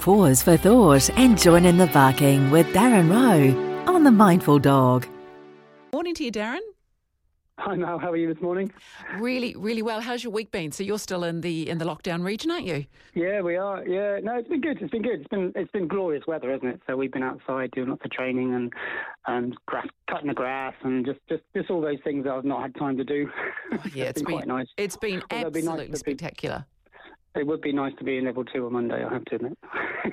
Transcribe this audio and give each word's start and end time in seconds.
Pause 0.00 0.42
for 0.42 0.56
thought 0.56 1.10
and 1.18 1.38
join 1.38 1.66
in 1.66 1.76
the 1.76 1.86
barking 1.88 2.50
with 2.50 2.66
Darren 2.68 3.10
Rowe 3.10 3.92
on 3.92 4.02
The 4.02 4.10
Mindful 4.10 4.58
Dog. 4.58 5.06
Morning 5.92 6.14
to 6.14 6.24
you, 6.24 6.32
Darren. 6.32 6.60
Hi 7.58 7.76
Mel, 7.76 7.98
how 7.98 8.10
are 8.10 8.16
you 8.16 8.32
this 8.32 8.42
morning? 8.42 8.72
Really, 9.18 9.54
really 9.54 9.82
well. 9.82 10.00
How's 10.00 10.24
your 10.24 10.32
week 10.32 10.50
been? 10.50 10.72
So 10.72 10.82
you're 10.82 10.98
still 10.98 11.24
in 11.24 11.42
the 11.42 11.68
in 11.68 11.76
the 11.76 11.84
lockdown 11.84 12.24
region, 12.24 12.50
aren't 12.50 12.64
you? 12.64 12.86
Yeah, 13.12 13.42
we 13.42 13.56
are. 13.56 13.86
Yeah, 13.86 14.20
no, 14.22 14.38
it's 14.38 14.48
been 14.48 14.62
good. 14.62 14.80
It's 14.80 14.90
been 14.90 15.02
good. 15.02 15.20
It's 15.20 15.28
been 15.28 15.52
it's 15.54 15.70
been 15.70 15.86
glorious 15.86 16.26
weather, 16.26 16.50
isn't 16.54 16.66
it? 16.66 16.80
So 16.86 16.96
we've 16.96 17.12
been 17.12 17.22
outside 17.22 17.70
doing 17.72 17.90
lots 17.90 18.02
of 18.02 18.10
training 18.10 18.54
and 18.54 18.72
and 19.26 19.54
grass, 19.66 19.86
cutting 20.08 20.28
the 20.28 20.34
grass 20.34 20.72
and 20.82 21.04
just, 21.04 21.18
just 21.28 21.42
just 21.54 21.70
all 21.70 21.82
those 21.82 21.98
things 22.02 22.24
that 22.24 22.32
I've 22.32 22.46
not 22.46 22.62
had 22.62 22.74
time 22.76 22.96
to 22.96 23.04
do. 23.04 23.28
Oh, 23.72 23.76
yeah, 23.94 24.06
it's, 24.06 24.20
it's 24.20 24.22
been, 24.22 24.34
quite 24.34 24.46
nice. 24.48 24.66
It's 24.78 24.96
been 24.96 25.22
Although 25.30 25.48
it'd 25.48 25.52
be 25.52 25.58
absolutely 25.60 25.88
nice 25.90 25.98
to 25.98 26.04
be- 26.04 26.10
spectacular. 26.12 26.64
It 27.36 27.46
would 27.46 27.60
be 27.60 27.72
nice 27.72 27.92
to 27.98 28.04
be 28.04 28.18
in 28.18 28.24
level 28.24 28.44
two 28.44 28.66
on 28.66 28.72
Monday. 28.72 29.04
I 29.04 29.12
have 29.12 29.24
to 29.26 29.34
admit. 29.36 29.58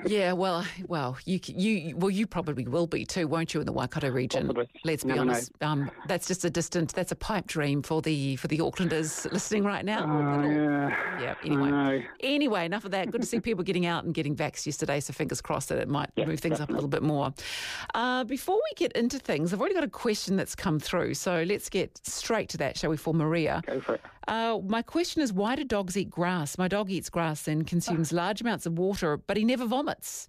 Yeah, 0.06 0.32
well, 0.34 0.64
well, 0.86 1.16
you 1.24 1.40
you 1.46 1.96
well, 1.96 2.10
you 2.10 2.26
probably 2.26 2.64
will 2.68 2.86
be 2.86 3.06
too, 3.06 3.26
won't 3.26 3.54
you, 3.54 3.60
in 3.60 3.66
the 3.66 3.72
Waikato 3.72 4.10
region? 4.10 4.42
Possibly. 4.46 4.68
Let's 4.84 5.02
be 5.02 5.14
know. 5.14 5.22
honest. 5.22 5.50
Um, 5.62 5.90
that's 6.06 6.28
just 6.28 6.44
a 6.44 6.50
distant. 6.50 6.92
That's 6.92 7.10
a 7.10 7.16
pipe 7.16 7.46
dream 7.46 7.82
for 7.82 8.02
the 8.02 8.36
for 8.36 8.48
the 8.48 8.58
Aucklanders 8.58 9.30
listening 9.32 9.64
right 9.64 9.84
now. 9.84 10.00
Little- 10.00 10.52
yeah. 10.52 11.20
Yeah. 11.20 11.34
Anyway. 11.44 12.06
Anyway, 12.20 12.64
enough 12.66 12.84
of 12.84 12.90
that. 12.90 13.10
Good 13.10 13.22
to 13.22 13.26
see 13.26 13.40
people 13.40 13.64
getting 13.64 13.86
out 13.86 14.04
and 14.04 14.12
getting 14.12 14.36
vaxxed 14.36 14.66
yesterday. 14.66 15.00
So 15.00 15.14
fingers 15.14 15.40
crossed 15.40 15.70
that 15.70 15.78
it 15.78 15.88
might 15.88 16.10
Yeah, 16.16 16.26
move 16.26 16.40
things 16.40 16.60
up 16.60 16.68
a 16.68 16.72
little 16.72 16.88
bit 16.88 17.02
more. 17.02 17.32
Uh, 17.94 18.24
before 18.24 18.56
we 18.56 18.74
get 18.76 18.92
into 18.92 19.18
things, 19.18 19.54
I've 19.54 19.60
already 19.60 19.74
got 19.74 19.84
a 19.84 19.88
question 19.88 20.36
that's 20.36 20.54
come 20.54 20.78
through. 20.78 21.14
So 21.14 21.44
let's 21.44 21.70
get 21.70 21.98
straight 22.06 22.50
to 22.50 22.58
that, 22.58 22.76
shall 22.76 22.90
we, 22.90 22.98
for 22.98 23.14
Maria? 23.14 23.62
Go 23.66 23.80
for 23.80 23.94
it. 23.94 24.02
Uh, 24.28 24.58
my 24.66 24.82
question 24.82 25.22
is 25.22 25.32
why 25.32 25.56
do 25.56 25.64
dogs 25.64 25.96
eat 25.96 26.10
grass? 26.10 26.58
My 26.58 26.68
dog 26.68 26.90
eats 26.90 27.07
grass 27.10 27.48
and 27.48 27.66
consumes 27.66 28.12
large 28.12 28.40
amounts 28.40 28.66
of 28.66 28.78
water, 28.78 29.16
but 29.16 29.36
he 29.36 29.44
never 29.44 29.66
vomits. 29.66 30.28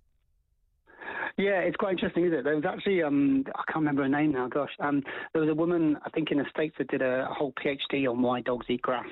Yeah, 1.37 1.59
it's 1.59 1.77
quite 1.77 1.91
interesting, 1.91 2.25
isn't 2.25 2.39
it? 2.39 2.43
There 2.43 2.55
was 2.55 2.65
actually, 2.65 3.03
um, 3.03 3.43
I 3.55 3.63
can't 3.67 3.77
remember 3.77 4.03
her 4.03 4.09
name 4.09 4.31
now. 4.31 4.47
Gosh, 4.47 4.71
um, 4.79 5.03
there 5.33 5.41
was 5.41 5.49
a 5.49 5.55
woman 5.55 5.97
I 6.05 6.09
think 6.09 6.31
in 6.31 6.37
the 6.37 6.45
states 6.49 6.75
that 6.77 6.89
did 6.89 7.01
a, 7.01 7.27
a 7.29 7.33
whole 7.33 7.53
PhD 7.53 8.09
on 8.09 8.21
why 8.21 8.41
dogs 8.41 8.65
eat 8.69 8.81
grass, 8.81 9.07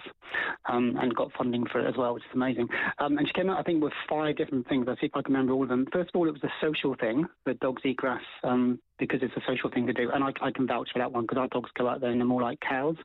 um, 0.69 0.97
and 0.99 1.15
got 1.15 1.31
funding 1.37 1.65
for 1.71 1.79
it 1.79 1.87
as 1.87 1.95
well, 1.97 2.13
which 2.13 2.23
is 2.23 2.29
amazing. 2.33 2.67
Um, 2.99 3.17
and 3.17 3.27
she 3.27 3.33
came 3.33 3.49
out, 3.49 3.59
I 3.59 3.63
think, 3.63 3.83
with 3.83 3.93
five 4.09 4.37
different 4.37 4.67
things. 4.67 4.87
I'll 4.87 4.95
see 4.97 5.07
if 5.07 5.15
I 5.15 5.21
can 5.21 5.33
remember 5.33 5.53
all 5.53 5.63
of 5.63 5.69
them. 5.69 5.85
First 5.91 6.11
of 6.13 6.19
all, 6.19 6.27
it 6.27 6.33
was 6.33 6.43
a 6.43 6.51
social 6.61 6.95
thing 6.95 7.25
that 7.45 7.59
dogs 7.59 7.81
eat 7.85 7.97
grass 7.97 8.21
um, 8.43 8.79
because 8.99 9.19
it's 9.21 9.35
a 9.35 9.41
social 9.47 9.69
thing 9.69 9.85
to 9.87 9.93
do, 9.93 10.09
and 10.13 10.23
I, 10.23 10.29
I 10.41 10.51
can 10.51 10.67
vouch 10.67 10.89
for 10.91 10.99
that 10.99 11.11
one 11.11 11.23
because 11.23 11.37
our 11.37 11.47
dogs 11.47 11.69
go 11.77 11.87
out 11.87 12.01
there 12.01 12.09
and 12.09 12.19
they're 12.19 12.27
more 12.27 12.41
like 12.41 12.59
cows. 12.59 12.95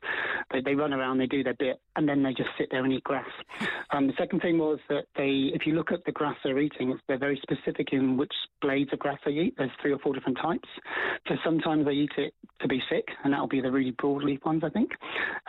They, 0.51 0.61
they 0.61 0.75
run 0.75 0.93
around, 0.93 1.19
they 1.19 1.27
do 1.27 1.43
their 1.43 1.53
bit, 1.53 1.79
and 1.95 2.07
then 2.07 2.23
they 2.23 2.33
just 2.33 2.49
sit 2.57 2.69
there 2.71 2.83
and 2.83 2.91
eat 2.93 3.03
grass. 3.03 3.29
Um, 3.91 4.07
the 4.07 4.13
second 4.17 4.41
thing 4.41 4.57
was 4.57 4.79
that 4.89 5.05
they, 5.15 5.51
if 5.53 5.65
you 5.65 5.73
look 5.73 5.91
at 5.91 6.03
the 6.05 6.11
grass 6.11 6.35
they're 6.43 6.59
eating, 6.59 6.97
they're 7.07 7.19
very 7.19 7.39
specific 7.41 7.89
in 7.93 8.17
which 8.17 8.33
blades 8.61 8.91
of 8.91 8.99
grass 9.03 9.19
they 9.25 9.31
eat. 9.31 9.53
There's 9.57 9.69
three 9.81 9.91
or 9.93 9.99
four 9.99 10.13
different 10.13 10.37
types. 10.41 10.67
So 11.27 11.35
sometimes 11.43 11.85
they 11.85 11.91
eat 11.91 12.11
it 12.17 12.33
to 12.61 12.67
be 12.67 12.81
sick, 12.89 13.05
and 13.23 13.33
that'll 13.33 13.47
be 13.47 13.61
the 13.61 13.71
really 13.71 13.91
broadleaf 13.91 14.43
ones, 14.45 14.63
I 14.63 14.69
think. 14.69 14.91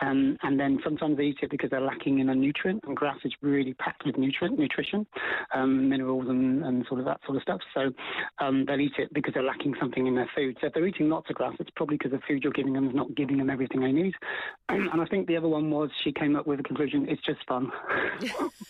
Um, 0.01 0.37
and 0.43 0.59
then 0.59 0.79
sometimes 0.83 1.17
they 1.17 1.23
eat 1.23 1.37
it 1.41 1.49
because 1.49 1.69
they're 1.69 1.81
lacking 1.81 2.19
in 2.19 2.29
a 2.29 2.35
nutrient, 2.35 2.83
and 2.85 2.95
grass 2.95 3.17
is 3.23 3.33
really 3.41 3.73
packed 3.75 4.05
with 4.05 4.17
nutrient, 4.17 4.59
nutrition, 4.59 5.07
um, 5.53 5.89
minerals, 5.89 6.25
and, 6.27 6.63
and 6.63 6.85
sort 6.87 6.99
of 6.99 7.05
that 7.05 7.19
sort 7.25 7.37
of 7.37 7.43
stuff. 7.43 7.61
So 7.73 7.91
um, 8.39 8.65
they'll 8.67 8.79
eat 8.81 8.93
it 8.97 9.13
because 9.13 9.33
they're 9.33 9.43
lacking 9.43 9.75
something 9.79 10.05
in 10.07 10.15
their 10.15 10.29
food. 10.35 10.57
So 10.61 10.67
if 10.67 10.73
they're 10.73 10.85
eating 10.85 11.09
lots 11.09 11.29
of 11.29 11.35
grass, 11.37 11.55
it's 11.59 11.69
probably 11.75 11.95
because 11.97 12.11
the 12.11 12.19
food 12.27 12.43
you're 12.43 12.53
giving 12.53 12.73
them 12.73 12.87
is 12.89 12.95
not 12.95 13.15
giving 13.15 13.37
them 13.37 13.49
everything 13.49 13.79
they 13.81 13.91
need. 13.93 14.13
and 14.69 15.01
I 15.01 15.05
think 15.05 15.27
the 15.27 15.37
other 15.37 15.47
one 15.47 15.69
was 15.71 15.89
she 16.03 16.11
came 16.11 16.35
up 16.35 16.45
with 16.45 16.59
a 16.59 16.63
conclusion: 16.63 17.07
it's 17.09 17.21
just 17.25 17.39
fun. 17.47 17.71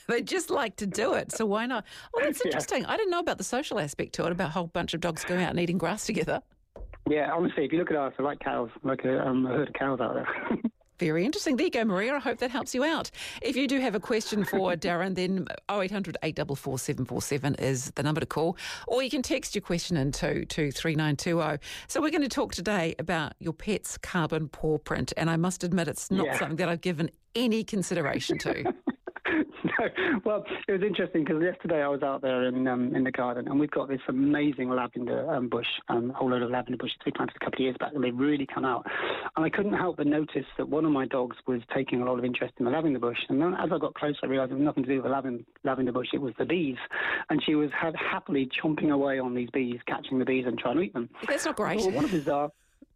They 0.08 0.22
just 0.22 0.50
like 0.52 0.76
to 0.78 0.86
do 0.86 1.14
it, 1.14 1.32
so 1.32 1.46
why 1.48 1.66
not? 1.66 1.84
Well, 2.14 2.26
that's 2.26 2.40
Yeah. 2.46 2.50
interesting. 2.50 2.86
I 2.86 2.96
didn't 2.96 3.10
know 3.12 3.20
about 3.20 3.38
the 3.40 3.44
social 3.44 3.80
aspect 3.80 4.14
to 4.14 4.26
it, 4.26 4.32
about 4.32 4.52
whole 4.52 4.68
bunch 4.76 4.94
of 4.94 5.00
dogs 5.02 5.24
going 5.24 5.42
out 5.42 5.50
and 5.52 5.60
eating 5.60 5.78
grass 5.80 6.06
together. 6.06 6.42
Yeah, 7.10 7.32
honestly, 7.34 7.64
if 7.66 7.72
you 7.72 7.80
look 7.80 7.92
at 7.92 7.98
us, 7.98 8.14
they're 8.18 8.26
like 8.26 8.40
cows, 8.40 8.70
like 8.84 9.06
a, 9.06 9.26
um, 9.26 9.46
a 9.46 9.50
herd 9.50 9.70
of 9.70 9.74
cows 9.74 10.00
out 10.02 10.14
there. 10.16 10.28
Very 11.00 11.26
interesting. 11.26 11.56
There 11.58 11.66
you 11.66 11.72
go, 11.72 11.84
Maria. 11.84 12.16
I 12.16 12.20
hope 12.20 12.38
that 12.40 12.52
helps 12.52 12.74
you 12.74 12.84
out. 12.84 13.12
If 13.42 13.56
you 13.58 13.68
do 13.68 13.80
have 13.82 13.96
a 13.96 14.00
question 14.00 14.44
for 14.46 14.74
Darren, 14.76 15.14
then 15.16 15.46
0800 15.70 16.18
844 16.24 16.80
747 16.80 17.56
is 17.56 17.92
the 17.92 18.04
number 18.04 18.22
to 18.22 18.26
call. 18.26 18.58
Or 18.88 19.04
you 19.04 19.10
can 19.10 19.22
text 19.22 19.56
your 19.56 19.62
question 19.62 19.98
into 19.98 20.46
to 20.46 20.72
3920. 20.72 21.60
So 21.88 22.02
we're 22.02 22.12
going 22.12 22.22
to 22.22 22.30
talk 22.30 22.54
today 22.54 22.96
about 22.98 23.34
your 23.40 23.54
pet's 23.54 23.98
carbon 23.98 24.48
paw 24.48 24.78
print. 24.78 25.12
And 25.18 25.30
I 25.30 25.36
must 25.36 25.64
admit, 25.66 25.88
it's 25.90 26.10
not 26.12 26.26
Yeah. 26.28 26.40
something 26.40 26.58
that 26.58 26.70
I've 26.70 26.82
given 26.82 27.12
any 27.36 27.64
consideration 27.64 28.38
to. 28.40 28.74
well, 30.26 30.46
it 30.68 30.72
was 30.72 30.82
interesting 30.82 31.24
because 31.24 31.42
yesterday 31.42 31.82
I 31.82 31.88
was 31.88 32.04
out 32.04 32.22
there 32.22 32.46
in 32.46 32.68
um, 32.68 32.96
in 32.96 33.04
the 33.04 33.12
garden, 33.12 33.48
and 33.48 33.60
we've 33.60 33.72
got 33.72 33.88
this 33.88 34.02
amazing 34.08 34.70
lavender 34.70 35.30
um, 35.34 35.50
bush, 35.50 35.68
um, 35.90 36.12
a 36.12 36.14
whole 36.14 36.30
load 36.30 36.42
of 36.42 36.50
lavender 36.50 36.78
bushes 36.78 36.98
we 37.06 37.12
planted 37.12 37.36
a 37.36 37.40
couple 37.40 37.58
of 37.58 37.60
years 37.62 37.76
back, 37.80 37.94
and 37.94 38.04
they've 38.04 38.18
really 38.18 38.46
come 38.46 38.66
out. 38.66 38.86
And 39.36 39.46
I 39.46 39.50
couldn't 39.50 39.74
help 39.74 39.98
but 39.98 40.08
notice 40.08 40.46
that 40.58 40.68
one 40.68 40.86
of 40.86 40.92
my 40.92 41.06
dogs 41.06 41.38
was 41.48 41.62
taking 41.74 42.02
a 42.02 42.06
lot 42.06 42.18
of 42.18 42.26
interest 42.26 42.54
in 42.60 42.66
the 42.66 42.72
lavender 42.72 43.00
bush. 43.00 43.20
And 43.30 43.42
then 43.42 43.54
as 43.56 43.70
I 43.72 43.78
got 43.78 43.94
closer, 43.96 44.20
I 44.24 44.28
realised 44.28 44.52
it 44.52 44.56
was 44.56 44.64
nothing 44.64 44.84
to 44.84 44.90
do 44.90 44.96
with 44.96 45.06
the 45.06 45.10
lavender, 45.10 45.44
lavender 45.64 45.92
bush; 45.92 46.10
it 46.14 46.22
was 46.22 46.34
the 46.38 46.46
bees. 46.46 46.78
And 47.30 47.42
she 47.44 47.56
was 47.56 47.70
happily 47.74 48.50
chomping 48.62 48.92
away 48.92 49.20
on 49.20 49.34
these 49.34 49.50
bees, 49.52 49.80
catching 49.88 50.20
the 50.20 50.26
bees 50.26 50.46
and 50.48 50.58
trying 50.58 50.78
to 50.78 50.82
eat 50.82 50.94
them. 50.94 51.10
That's 51.28 51.46
not 51.46 51.56
great. 51.56 51.78
Well, 51.78 51.92
what 51.92 52.06
a 52.06 52.10
bizarre. 52.10 52.52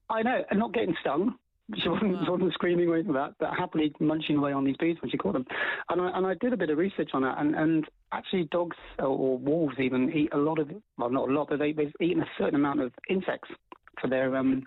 I 0.09 0.23
know, 0.23 0.43
and 0.49 0.59
not 0.59 0.73
getting 0.73 0.95
stung. 1.01 1.35
She 1.77 1.87
wasn't, 1.87 2.17
she 2.23 2.31
wasn't 2.31 2.53
screaming 2.53 2.89
or 2.89 2.95
anything 2.95 3.13
like 3.13 3.29
that, 3.29 3.35
but 3.39 3.57
happily 3.57 3.93
munching 3.99 4.37
away 4.37 4.53
on 4.53 4.63
these 4.63 4.77
bees 4.77 4.97
when 5.01 5.11
she 5.11 5.17
caught 5.17 5.33
them. 5.33 5.45
And 5.89 6.01
I, 6.01 6.17
and 6.17 6.25
I 6.25 6.33
did 6.33 6.51
a 6.51 6.57
bit 6.57 6.71
of 6.71 6.77
research 6.79 7.11
on 7.13 7.21
that, 7.21 7.37
and, 7.37 7.53
and 7.55 7.85
actually 8.11 8.45
dogs 8.45 8.77
or, 8.97 9.05
or 9.05 9.37
wolves 9.37 9.75
even 9.77 10.11
eat 10.11 10.29
a 10.33 10.37
lot 10.37 10.57
of, 10.57 10.71
well, 10.97 11.11
not 11.11 11.29
a 11.29 11.31
lot, 11.31 11.49
but 11.49 11.59
they, 11.59 11.71
they've 11.71 11.93
eaten 12.01 12.23
a 12.23 12.29
certain 12.39 12.55
amount 12.55 12.81
of 12.81 12.91
insects 13.07 13.49
for 14.01 14.07
their, 14.07 14.35
um, 14.35 14.63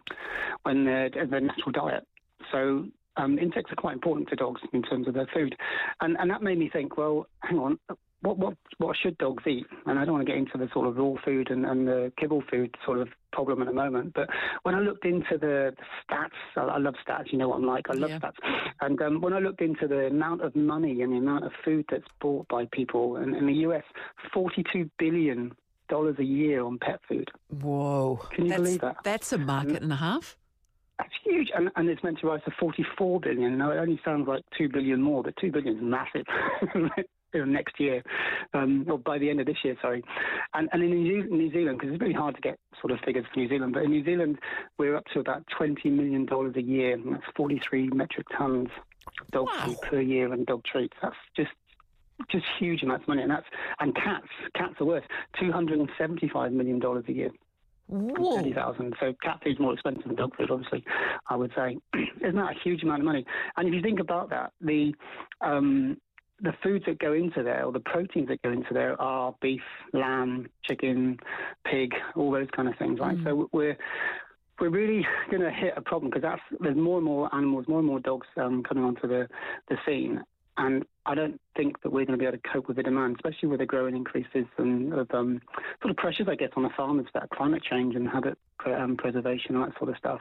when 0.62 0.85
they're, 0.85 1.11
their 1.11 1.41
natural 1.41 1.73
diet. 1.73 2.07
So 2.53 2.87
um, 3.17 3.39
insects 3.39 3.73
are 3.73 3.77
quite 3.77 3.95
important 3.95 4.29
to 4.29 4.37
dogs 4.37 4.61
in 4.73 4.83
terms 4.83 5.09
of 5.09 5.15
their 5.15 5.29
food. 5.35 5.57
And, 6.01 6.17
and 6.21 6.31
that 6.31 6.43
made 6.43 6.59
me 6.59 6.71
think, 6.73 6.97
well, 6.97 7.27
hang 7.41 7.59
on, 7.59 7.79
what, 8.22 8.38
what, 8.38 8.55
what 8.78 8.97
should 9.03 9.19
dogs 9.19 9.43
eat? 9.47 9.66
And 9.87 9.99
I 9.99 10.05
don't 10.05 10.15
want 10.15 10.27
to 10.27 10.33
get 10.33 10.38
into 10.38 10.56
the 10.56 10.69
sort 10.72 10.87
of 10.87 10.97
raw 10.97 11.15
food 11.25 11.50
and, 11.50 11.66
and 11.66 11.87
the 11.87 12.12
kibble 12.19 12.43
food 12.50 12.75
sort 12.84 13.00
of 13.00 13.09
problem 13.33 13.60
at 13.62 13.69
the 13.69 13.75
moment. 13.75 14.15
But 14.15 14.28
when 14.62 14.75
I 14.75 14.81
looked 14.81 15.05
into 15.05 15.38
the, 15.38 15.75
the 15.77 15.84
stats, 16.15 16.31
I, 16.56 16.62
I 16.62 16.78
love 16.78 16.94
stats, 17.06 17.32
you 17.32 17.38
know 17.38 17.49
what 17.49 17.56
I'm 17.56 17.66
like, 17.66 17.91
I 17.91 17.94
love 17.94 18.11
Yeah. 18.11 18.19
stats. 18.19 18.62
And 18.81 19.00
um, 19.03 19.21
when 19.21 19.32
I 19.32 19.41
looked 19.41 19.61
into 19.61 19.88
the 19.88 20.06
amount 20.06 20.43
of 20.43 20.55
money 20.55 21.03
and 21.03 21.12
the 21.12 21.16
amount 21.16 21.44
of 21.44 21.53
food 21.65 21.84
that's 21.91 22.06
bought 22.21 22.47
by 22.49 22.66
people 22.72 23.16
in, 23.16 23.34
in 23.34 23.47
the 23.47 23.55
US, 23.69 23.84
$42 24.34 24.91
billion 24.99 25.53
a 25.91 26.22
year 26.22 26.65
on 26.65 26.78
pet 26.78 27.00
food. 27.06 27.28
Whoa. 27.50 28.19
Can 28.34 28.44
you 28.44 28.50
that's, 28.50 28.62
believe 28.62 28.81
that? 28.81 28.97
That's 29.05 29.31
a 29.32 29.38
market 29.38 29.82
and 29.82 29.93
a 29.93 29.97
half. 29.97 30.38
That's 30.99 31.12
huge, 31.25 31.50
and, 31.55 31.69
and 31.77 31.88
it's 31.88 32.03
meant 32.03 32.21
to 32.21 32.28
rise 32.28 32.41
to 32.47 32.53
44 32.59 33.21
billion. 33.21 33.59
Now 33.59 33.72
it 33.72 33.77
only 33.77 34.00
sounds 34.05 34.27
like 34.27 34.43
two 34.56 34.69
billion 34.69 35.03
more, 35.03 35.22
but 35.22 35.34
two 35.38 35.50
billion 35.53 35.77
is 35.77 35.82
massive. 35.82 36.25
Next 37.34 37.81
year, 37.81 38.03
um, 38.53 38.84
or 38.88 38.98
by 38.98 39.19
the 39.19 39.31
end 39.31 39.41
of 39.41 39.47
this 39.47 39.56
year, 39.65 39.75
sorry. 39.81 40.03
And, 40.54 40.69
and 40.72 40.82
in 40.82 40.91
New, 40.91 41.50
Zealand, 41.50 41.78
because 41.78 41.94
it's 41.94 42.00
really 42.03 42.12
hard 42.15 42.34
to 42.34 42.41
get 42.43 42.59
sort 42.81 42.93
of 42.93 42.98
figures 43.04 43.25
for 43.32 43.41
New 43.41 43.48
Zealand, 43.48 43.72
but 43.72 43.82
in 43.84 43.91
New 43.91 44.04
Zealand, 44.04 44.38
we're 44.78 44.94
up 44.97 45.04
to 45.15 45.20
about 45.20 45.43
$20 45.59 45.84
million 45.91 46.28
a 46.31 46.60
year, 46.60 46.93
and 46.94 47.15
that's 47.15 47.25
43 47.34 47.88
metric 47.88 48.26
tons 48.37 48.69
of 49.20 49.31
dog 49.31 49.47
Wow. 49.47 49.65
food 49.65 49.81
per 49.81 50.00
year 50.00 50.32
and 50.32 50.44
dog 50.47 50.62
treats. 50.65 50.97
That's 51.03 51.16
just 51.37 51.50
just 52.31 52.44
huge 52.59 52.82
amounts 52.82 53.04
of 53.04 53.09
money, 53.09 53.22
and 53.22 53.31
that's 53.31 53.47
and 53.81 53.94
cats. 53.97 54.28
Cats 54.54 54.75
are 54.81 54.84
worth 54.84 55.04
275 55.41 56.53
million 56.53 56.78
dollars 56.78 57.04
a 57.09 57.12
year. 57.12 57.31
Whoa. 57.88 58.37
Thirty 58.37 58.53
thousand. 58.54 58.94
So 59.00 59.12
cat 59.22 59.41
food's 59.43 59.59
more 59.59 59.72
expensive 59.72 60.04
than 60.04 60.14
dog 60.14 60.37
food, 60.37 60.50
obviously. 60.50 60.84
I 61.28 61.37
would 61.37 61.53
say, 61.56 61.78
isn't 62.20 62.37
that 62.37 62.56
a 62.56 62.60
huge 62.62 62.82
amount 62.82 63.00
of 63.00 63.06
money? 63.06 63.25
And 63.56 63.69
if 63.69 63.75
you 63.75 63.82
think 63.82 63.99
about 64.00 64.31
that, 64.31 64.53
the 64.60 64.94
um, 65.41 65.97
the 66.43 66.53
foods 66.63 66.85
that 66.87 66.99
go 66.99 67.13
into 67.13 67.43
there, 67.43 67.65
or 67.65 67.73
the 67.73 67.81
proteins 67.81 68.29
that 68.29 68.43
go 68.43 68.51
into 68.51 68.75
there, 68.75 69.01
are 69.01 69.35
beef, 69.41 69.63
lamb, 69.93 70.49
chicken, 70.65 71.19
pig, 71.65 71.93
all 72.17 72.31
those 72.31 72.49
kind 72.55 72.69
of 72.69 72.77
things, 72.77 72.99
right? 73.00 73.17
So 73.25 73.49
we're 73.53 73.77
we're 74.61 74.71
really 74.71 75.05
going 75.31 75.43
to 75.43 75.50
hit 75.50 75.75
a 75.77 75.81
problem 75.81 76.11
because 76.11 76.23
that's 76.23 76.43
there's 76.61 76.77
more 76.77 76.99
and 76.99 77.05
more 77.05 77.35
animals, 77.35 77.67
more 77.69 77.79
and 77.79 77.87
more 77.87 78.00
dogs 78.00 78.27
um, 78.37 78.62
coming 78.62 78.85
onto 78.85 79.09
the 79.09 79.29
the 79.69 79.77
scene, 79.87 80.23
and 80.56 80.84
I 81.06 81.14
don't 81.14 81.40
think 81.56 81.81
that 81.82 81.90
we're 81.90 82.04
going 82.04 82.19
to 82.19 82.22
be 82.22 82.26
able 82.26 82.37
to 82.38 82.49
cope 82.52 82.69
with 82.69 82.76
the 82.76 82.82
demand, 82.82 83.16
especially 83.16 83.49
with 83.49 83.60
the 83.60 83.66
growing 83.66 83.96
increases 83.96 84.44
and 84.58 84.93
of 84.93 85.10
um, 85.12 85.40
sort 85.81 85.90
of 85.90 85.96
pressures, 85.96 86.26
I 86.28 86.34
guess, 86.34 86.50
on 86.56 86.62
the 86.62 86.69
farmers 86.76 87.06
about 87.14 87.31
climate 87.31 87.62
change 87.62 87.94
and 87.96 88.08
habit 88.08 88.37
um, 88.66 88.96
preservation 88.96 89.56
and 89.56 89.64
that 89.64 89.78
sort 89.78 89.90
of 89.90 89.96
stuff, 89.96 90.20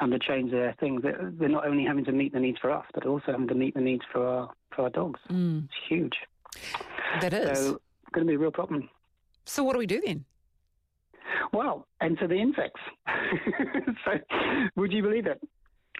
and 0.00 0.12
to 0.12 0.18
change 0.18 0.50
their 0.50 0.74
things. 0.80 1.02
They're 1.02 1.32
they're 1.38 1.48
not 1.48 1.66
only 1.66 1.84
having 1.84 2.04
to 2.06 2.12
meet 2.12 2.32
the 2.32 2.40
needs 2.40 2.58
for 2.58 2.70
us, 2.70 2.84
but 2.94 3.06
also 3.06 3.32
having 3.32 3.48
to 3.48 3.54
meet 3.54 3.74
the 3.74 3.80
needs 3.80 4.02
for 4.12 4.26
our 4.26 4.50
for 4.74 4.82
our 4.82 4.90
dogs. 4.90 5.20
Mm, 5.30 5.64
It's 5.64 5.74
huge. 5.88 6.16
that 7.20 7.32
is. 7.32 7.58
So 7.58 7.74
it's 7.74 8.12
going 8.12 8.26
to 8.26 8.30
be 8.30 8.34
a 8.34 8.38
real 8.38 8.50
problem. 8.52 8.88
so 9.44 9.62
what 9.64 9.72
do 9.74 9.78
we 9.78 9.86
do 9.86 10.00
then? 10.04 10.24
Well, 11.52 11.86
enter 12.00 12.26
the 12.28 12.36
insects. 12.36 12.80
so, 14.04 14.12
would 14.76 14.92
you 14.92 15.02
believe 15.02 15.26
it? 15.26 15.40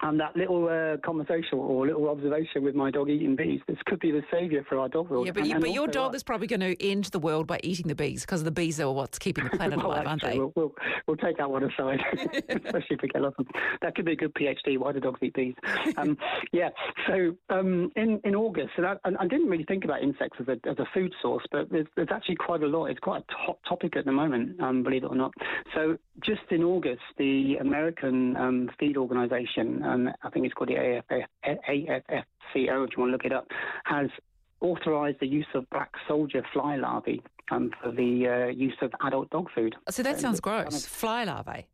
And 0.03 0.19
that 0.21 0.37
little 0.37 0.69
uh, 0.69 0.97
conversation 1.05 1.59
or 1.59 1.87
little 1.87 2.09
observation 2.09 2.65
with 2.65 2.75
my 2.75 2.91
dog 2.91 3.11
eating 3.11 3.37
bees, 3.37 3.61
this 3.67 3.77
could 3.87 4.01
be 4.01 4.11
the 4.11 4.23
saviour 4.31 4.65
for 4.69 4.79
our 4.79 4.89
dog 4.89 5.11
world. 5.11 5.27
Yeah, 5.27 5.33
but, 5.33 5.43
and, 5.43 5.51
you, 5.51 5.61
but 5.61 5.73
your 5.73 5.87
dog 5.87 6.11
our- 6.11 6.17
is 6.17 6.23
probably 6.23 6.47
going 6.47 6.61
to 6.61 6.83
end 6.83 7.05
the 7.07 7.19
world 7.19 7.47
by 7.47 7.61
eating 7.63 7.87
the 7.89 7.95
bees 7.95 8.23
because 8.23 8.45
the 8.45 8.51
bees 8.51 8.81
are 8.81 8.93
what's 8.93 9.19
keeping 9.19 9.45
the 9.45 9.51
planet 9.51 9.79
well, 9.79 9.89
alive, 9.89 10.07
aren't 10.07 10.23
they? 10.23 10.39
We'll, 10.39 10.53
we'll, 10.57 10.73
we'll 11.07 11.17
take 11.17 11.37
that 11.39 11.51
one 11.51 11.65
aside, 11.65 12.01
especially 12.49 12.97
if 12.97 13.03
we 13.03 13.09
get 13.09 13.23
lots 13.23 13.37
of 13.39 13.47
That 13.83 13.95
could 13.95 14.05
be 14.05 14.13
a 14.13 14.17
good 14.17 14.35
PhD. 14.35 14.79
Why 14.79 14.93
do 14.93 15.01
dogs 15.01 15.21
eat 15.23 15.35
bees? 15.35 15.55
Um, 15.97 16.17
yeah. 16.53 16.71
So 17.09 17.37
um, 17.51 17.91
in 17.97 18.21
in 18.25 18.35
August, 18.35 18.71
and 18.77 18.87
I, 18.87 18.95
and 19.05 19.17
I 19.19 19.27
didn't 19.27 19.49
really 19.49 19.65
think 19.65 19.85
about 19.85 20.03
insects 20.03 20.39
as 20.41 20.49
a 20.49 20.53
as 20.69 20.79
a 20.79 20.87
food 20.95 21.13
source, 21.21 21.45
but 21.51 21.69
there's, 21.71 21.87
there's 21.97 22.09
actually 22.11 22.37
quite 22.37 22.63
a 22.63 22.67
lot. 22.67 22.87
It's 22.87 23.01
quite 23.01 23.23
a 23.29 23.35
hot 23.35 23.59
topic 23.69 23.97
at 23.97 24.05
the 24.05 24.13
moment, 24.13 24.61
um, 24.61 24.83
believe 24.83 25.05
it 25.05 25.09
or 25.09 25.17
not. 25.17 25.33
So 25.75 25.99
just 26.25 26.43
in 26.51 26.63
August, 26.63 27.03
the 27.19 27.57
American 27.61 28.37
um, 28.37 28.71
Feed 28.79 28.97
Organization, 28.97 29.83
um, 29.91 30.11
I 30.23 30.31
think 30.31 30.47
it's 30.47 30.55
called 30.55 30.71
the 30.71 30.77
AFF, 30.77 31.27
AAFCO, 31.45 32.25
if 32.55 32.91
you 32.97 32.99
want 32.99 33.09
to 33.09 33.13
look 33.13 33.25
it 33.25 33.33
up, 33.33 33.47
has 33.85 34.09
authorised 34.61 35.19
the 35.21 35.27
use 35.27 35.47
of 35.55 35.69
black 35.71 35.91
soldier 36.07 36.43
fly 36.53 36.77
larvae 36.77 37.23
um, 37.51 37.71
for 37.83 37.91
the 37.93 38.29
uh, 38.29 38.51
use 38.51 38.77
of 38.83 38.93
adult 39.05 39.31
dog 39.31 39.49
food. 39.55 39.75
So 39.89 40.03
that 40.03 40.17
So 40.17 40.23
sounds 40.23 40.41
gross. 40.41 40.87
Fly 40.87 41.25
larvae. 41.25 41.67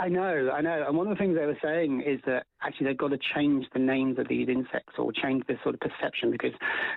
I 0.00 0.08
know, 0.08 0.50
I 0.52 0.60
know. 0.62 0.84
And 0.88 0.96
one 0.96 1.06
of 1.06 1.16
the 1.16 1.22
things 1.22 1.36
they 1.36 1.46
were 1.46 1.58
saying 1.62 2.02
is 2.06 2.18
that 2.26 2.46
actually 2.62 2.86
they've 2.86 2.96
got 2.98 3.08
to 3.08 3.18
change 3.34 3.66
the 3.74 3.78
names 3.78 4.18
of 4.18 4.26
these 4.28 4.48
insects 4.48 4.94
or 4.98 5.12
change 5.12 5.44
this 5.46 5.58
sort 5.62 5.74
of 5.74 5.80
perception 5.80 6.30
because 6.30 6.52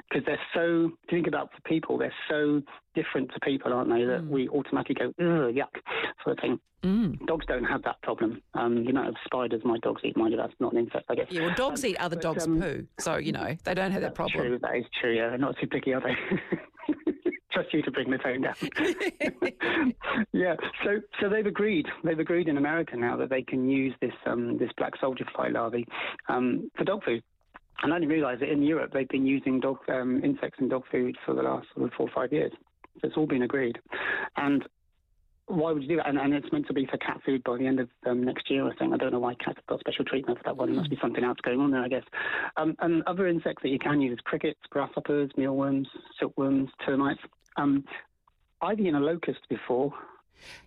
because 0.09 0.25
they're 0.25 0.39
so, 0.53 0.85
if 1.03 1.11
you 1.11 1.17
think 1.17 1.27
about 1.27 1.49
for 1.53 1.61
people, 1.69 1.97
they're 1.97 2.13
so 2.29 2.61
different 2.95 3.31
to 3.33 3.39
people, 3.41 3.73
aren't 3.73 3.89
they, 3.89 4.05
that 4.05 4.21
Mm. 4.23 4.29
we 4.29 4.47
automatically 4.49 4.95
go, 4.95 5.07
ugh, 5.19 5.53
yuck, 5.53 5.73
sort 6.23 6.37
of 6.37 6.41
thing. 6.41 6.59
Mm. 6.83 7.25
Dogs 7.25 7.45
don't 7.47 7.63
have 7.63 7.81
that 7.83 8.01
problem. 8.03 8.41
Um, 8.53 8.83
the 8.83 8.89
amount 8.91 9.07
of 9.09 9.15
spiders 9.25 9.61
my 9.65 9.77
dogs 9.79 10.01
eat, 10.03 10.15
mind 10.17 10.31
you, 10.31 10.37
that's 10.37 10.53
not 10.59 10.73
an 10.73 10.79
insect, 10.79 11.05
I 11.09 11.15
guess. 11.15 11.27
Yeah, 11.29 11.41
well, 11.45 11.55
dogs 11.55 11.83
Um, 11.83 11.89
eat 11.89 11.97
other 11.99 12.15
but, 12.17 12.23
dogs' 12.23 12.45
um, 12.45 12.59
poo, 12.61 12.85
so 12.99 13.15
you 13.17 13.31
know 13.31 13.55
they 13.63 13.73
don't 13.73 13.91
have 13.91 14.01
that 14.01 14.15
problem. 14.15 14.45
True, 14.47 14.59
that 14.59 14.75
is 14.75 14.85
true. 15.01 15.13
Yeah, 15.15 15.29
they're 15.29 15.37
not 15.37 15.55
too 15.59 15.67
picky, 15.67 15.93
are 15.93 16.01
they? 16.01 16.15
Trust 17.53 17.73
you 17.73 17.81
to 17.83 17.91
bring 17.91 18.09
the 18.09 18.17
tone 18.17 18.41
down. 18.41 18.55
yeah, 20.33 20.55
so 20.83 20.99
so 21.21 21.29
they've 21.29 21.45
agreed. 21.45 21.85
They've 22.03 22.17
agreed 22.17 22.47
in 22.47 22.57
America 22.57 22.95
now 22.97 23.15
that 23.17 23.29
they 23.29 23.43
can 23.43 23.69
use 23.69 23.93
this 24.01 24.13
um, 24.25 24.57
this 24.57 24.71
black 24.75 24.93
soldier 24.99 25.25
fly 25.35 25.49
larvae 25.49 25.85
um, 26.29 26.71
for 26.75 26.83
dog 26.83 27.03
food. 27.03 27.21
And 27.83 27.93
I 27.93 27.99
didn't 27.99 28.11
realise 28.11 28.39
that 28.39 28.49
in 28.49 28.63
Europe 28.63 28.91
they've 28.93 29.07
been 29.07 29.25
using 29.25 29.59
dog 29.59 29.77
um, 29.89 30.23
insects 30.23 30.59
in 30.59 30.69
dog 30.69 30.83
food 30.91 31.15
for 31.25 31.35
the 31.35 31.43
last 31.43 31.67
sort 31.75 31.87
of 31.87 31.93
four 31.95 32.07
or 32.07 32.11
five 32.13 32.33
years. 32.33 32.51
So 33.01 33.07
it's 33.07 33.17
all 33.17 33.27
been 33.27 33.43
agreed. 33.43 33.77
And 34.37 34.63
why 35.47 35.71
would 35.71 35.81
you 35.81 35.89
do 35.89 35.95
that? 35.97 36.07
And, 36.07 36.17
and 36.17 36.33
it's 36.33 36.51
meant 36.51 36.67
to 36.67 36.73
be 36.73 36.85
for 36.85 36.97
cat 36.97 37.19
food 37.25 37.43
by 37.43 37.57
the 37.57 37.67
end 37.67 37.79
of 37.79 37.89
um, 38.05 38.23
next 38.23 38.49
year, 38.49 38.65
I 38.65 38.75
think. 38.75 38.93
I 38.93 38.97
don't 38.97 39.11
know 39.11 39.19
why 39.19 39.35
cats 39.35 39.57
have 39.57 39.65
got 39.67 39.79
special 39.81 40.05
treatment 40.05 40.37
for 40.37 40.43
that 40.45 40.55
one. 40.55 40.69
There 40.69 40.77
must 40.77 40.89
be 40.89 40.97
something 41.01 41.23
else 41.23 41.37
going 41.43 41.59
on 41.59 41.71
there, 41.71 41.81
I 41.81 41.87
guess. 41.87 42.03
Um, 42.55 42.75
and 42.79 43.03
other 43.03 43.27
insects 43.27 43.61
that 43.63 43.69
you 43.69 43.79
can 43.79 43.99
use 43.99 44.19
crickets, 44.23 44.59
grasshoppers, 44.69 45.31
mealworms, 45.35 45.87
silkworms, 46.19 46.69
termites. 46.85 47.19
Um, 47.57 47.83
I've 48.61 48.79
eaten 48.79 48.95
a 48.95 48.99
locust 48.99 49.41
before. 49.49 49.93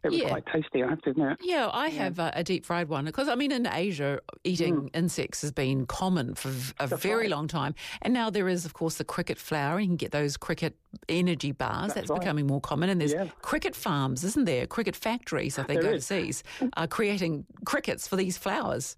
It 0.02 0.08
was 0.10 0.20
Yeah. 0.20 0.28
quite 0.28 0.46
tasty, 0.46 0.82
I 0.82 0.88
have 0.88 1.02
to 1.02 1.10
admit. 1.10 1.36
Yeah, 1.42 1.68
I 1.70 1.88
have 1.90 2.18
a, 2.18 2.32
a 2.34 2.42
deep 2.42 2.64
fried 2.64 2.88
one 2.88 3.04
because 3.04 3.28
I 3.28 3.34
mean, 3.34 3.52
in 3.52 3.66
Asia, 3.66 4.20
eating 4.42 4.88
insects 4.94 5.42
has 5.42 5.52
been 5.52 5.84
common 5.84 6.34
for 6.34 6.48
v- 6.48 6.72
a 6.80 6.86
Mm. 6.86 6.88
That's 6.90 7.02
very 7.02 7.22
right. 7.22 7.30
long 7.30 7.46
time, 7.46 7.74
and 8.00 8.14
now 8.14 8.30
there 8.30 8.48
is, 8.48 8.64
of 8.64 8.72
course, 8.72 8.94
the 8.96 9.04
cricket 9.04 9.36
flour. 9.38 9.78
You 9.80 9.86
can 9.88 9.96
get 9.96 10.12
those 10.12 10.38
cricket 10.38 10.76
energy 11.10 11.52
bars. 11.52 11.88
That's, 11.88 11.94
That's 11.94 12.10
right. 12.10 12.20
becoming 12.20 12.46
more 12.46 12.60
common, 12.60 12.88
and 12.88 12.98
there's 13.00 13.12
Yeah. 13.12 13.26
cricket 13.42 13.76
farms, 13.76 14.24
isn't 14.24 14.46
there? 14.46 14.66
Cricket 14.66 14.96
factories, 14.96 15.58
I 15.58 15.64
think, 15.64 15.82
There 15.82 15.92
is. 15.92 16.10
overseas, 16.10 16.42
are 16.78 16.86
creating 16.86 17.44
crickets 17.66 18.08
for 18.08 18.16
these 18.16 18.38
flowers. 18.38 18.96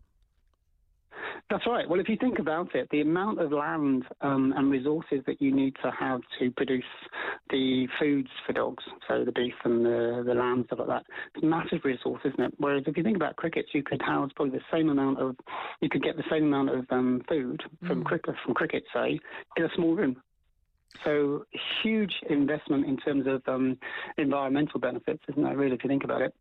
That's 1.51 1.67
right. 1.67 1.89
Well, 1.89 1.99
if 1.99 2.11
you 2.11 2.17
think 2.21 2.39
about 2.39 2.75
it, 2.75 2.89
the 2.91 3.01
amount 3.01 3.41
of 3.41 3.53
land 3.53 4.05
um, 4.21 4.53
and 4.55 4.71
resources 4.71 5.21
that 5.27 5.41
you 5.41 5.55
need 5.55 5.75
to 5.83 5.91
have 5.99 6.21
to 6.39 6.51
produce 6.51 6.85
the 7.49 7.89
foods 7.99 8.29
for 8.47 8.53
dogs, 8.53 8.85
so 9.09 9.25
the 9.25 9.33
beef 9.33 9.55
and 9.65 9.83
the, 9.83 10.25
the 10.27 10.35
lamb, 10.35 10.65
stuff 10.67 10.81
like 10.81 10.89
that, 10.89 11.07
it's 11.35 11.43
massive 11.43 11.81
resource, 11.85 12.21
isn't 12.27 12.39
it? 12.41 12.55
Whereas 12.59 12.85
if 12.87 12.99
you 12.99 13.03
think 13.03 13.17
about 13.17 13.37
crickets, 13.37 13.71
you 13.73 13.83
could 13.83 14.03
house 14.03 14.31
probably 14.37 14.59
the 14.59 14.65
same 14.71 14.91
amount 14.91 15.21
of, 15.21 15.37
you 15.81 15.89
could 15.89 16.03
get 16.03 16.19
the 16.19 16.25
same 16.31 16.45
amount 16.45 16.69
of 16.69 16.85
um, 16.91 17.23
food 17.27 17.63
from 17.87 18.05
cricket, 18.05 18.35
from 18.45 18.53
cricket, 18.53 18.85
say, 18.93 19.19
in 19.57 19.65
a 19.65 19.69
small 19.75 19.95
room. 19.95 20.21
So 21.03 21.47
huge 21.83 22.13
investment 22.29 22.85
in 22.87 22.99
terms 22.99 23.27
of 23.27 23.43
um, 23.47 23.79
environmental 24.19 24.81
benefits, 24.81 25.23
isn't 25.29 25.43
there? 25.43 25.57
Really, 25.57 25.77
if 25.77 25.85
you 25.85 25.89
think 25.89 26.05
about 26.05 26.21
it. 26.21 26.35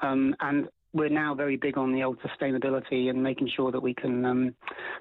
Um, 0.00 0.36
and 0.40 0.68
we're 0.94 1.08
now 1.08 1.34
very 1.34 1.56
big 1.56 1.76
on 1.76 1.92
the 1.92 2.02
old 2.02 2.18
sustainability 2.20 3.10
and 3.10 3.22
making 3.22 3.50
sure 3.54 3.70
that 3.72 3.82
we 3.82 3.92
can 3.92 4.24
um, 4.24 4.54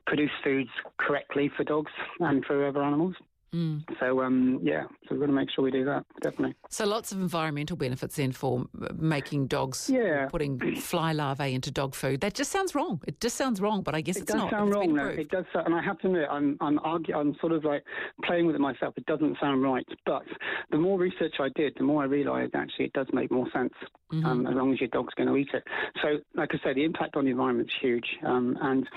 produce 0.05 0.31
foods 0.43 0.69
correctly 0.99 1.51
for 1.55 1.63
dogs 1.63 1.91
and 2.19 2.43
for 2.45 2.67
other 2.67 2.83
animals. 2.83 3.15
Mm. 3.53 3.83
So 3.99 4.21
um, 4.23 4.59
yeah, 4.63 4.83
so 4.83 5.09
we've 5.11 5.19
got 5.19 5.27
to 5.27 5.31
make 5.31 5.49
sure 5.51 5.63
we 5.63 5.71
do 5.71 5.85
that 5.85 6.05
definitely. 6.21 6.55
So 6.69 6.85
lots 6.85 7.11
of 7.11 7.19
environmental 7.19 7.77
benefits 7.77 8.15
then 8.15 8.31
for 8.31 8.65
making 8.95 9.47
dogs, 9.47 9.89
Yeah. 9.89 10.27
putting 10.27 10.75
fly 10.81 11.11
larvae 11.13 11.53
into 11.53 11.69
dog 11.69 11.93
food. 11.93 12.21
That 12.21 12.33
just 12.33 12.51
sounds 12.51 12.73
wrong. 12.73 13.01
It 13.07 13.21
just 13.21 13.35
sounds 13.35 13.61
wrong, 13.61 13.83
but 13.83 13.93
I 13.93 14.01
guess 14.01 14.17
It 14.17 14.23
it's 14.23 14.31
does 14.31 14.41
not. 14.41 14.51
sound 14.51 14.69
It's 14.69 14.75
wrong, 14.75 14.93
though. 14.95 15.07
It 15.07 15.29
does, 15.29 15.45
and 15.53 15.75
I 15.75 15.81
have 15.83 15.99
to 15.99 16.07
admit, 16.07 16.27
I'm 16.31 16.57
I'm 16.61 16.79
argue, 16.79 17.15
I'm 17.15 17.35
sort 17.39 17.51
of 17.51 17.63
like 17.63 17.83
playing 18.23 18.47
with 18.47 18.55
it 18.55 18.59
myself. 18.59 18.95
It 18.97 19.05
doesn't 19.05 19.37
sound 19.39 19.61
right, 19.61 19.85
but 20.05 20.23
the 20.71 20.77
more 20.77 20.97
research 20.97 21.35
I 21.39 21.49
did, 21.55 21.73
the 21.77 21.83
more 21.83 22.01
I 22.01 22.05
realised 22.05 22.55
actually 22.55 22.85
it 22.85 22.93
does 22.93 23.07
make 23.13 23.29
more 23.31 23.47
sense. 23.53 23.73
Mm-hmm. 24.11 24.25
Um, 24.25 24.47
as 24.47 24.53
long 24.55 24.71
as 24.73 24.79
your 24.79 24.89
dog's 24.89 25.13
going 25.15 25.29
to 25.29 25.35
eat 25.35 25.49
it. 25.53 25.63
So, 26.03 26.19
like 26.35 26.49
I 26.53 26.59
said, 26.63 26.75
the 26.75 26.83
impact 26.83 27.15
on 27.15 27.25
the 27.25 27.31
environment 27.31 27.69
is 27.69 27.75
huge, 27.81 28.05
um, 28.23 28.57
and 28.61 28.87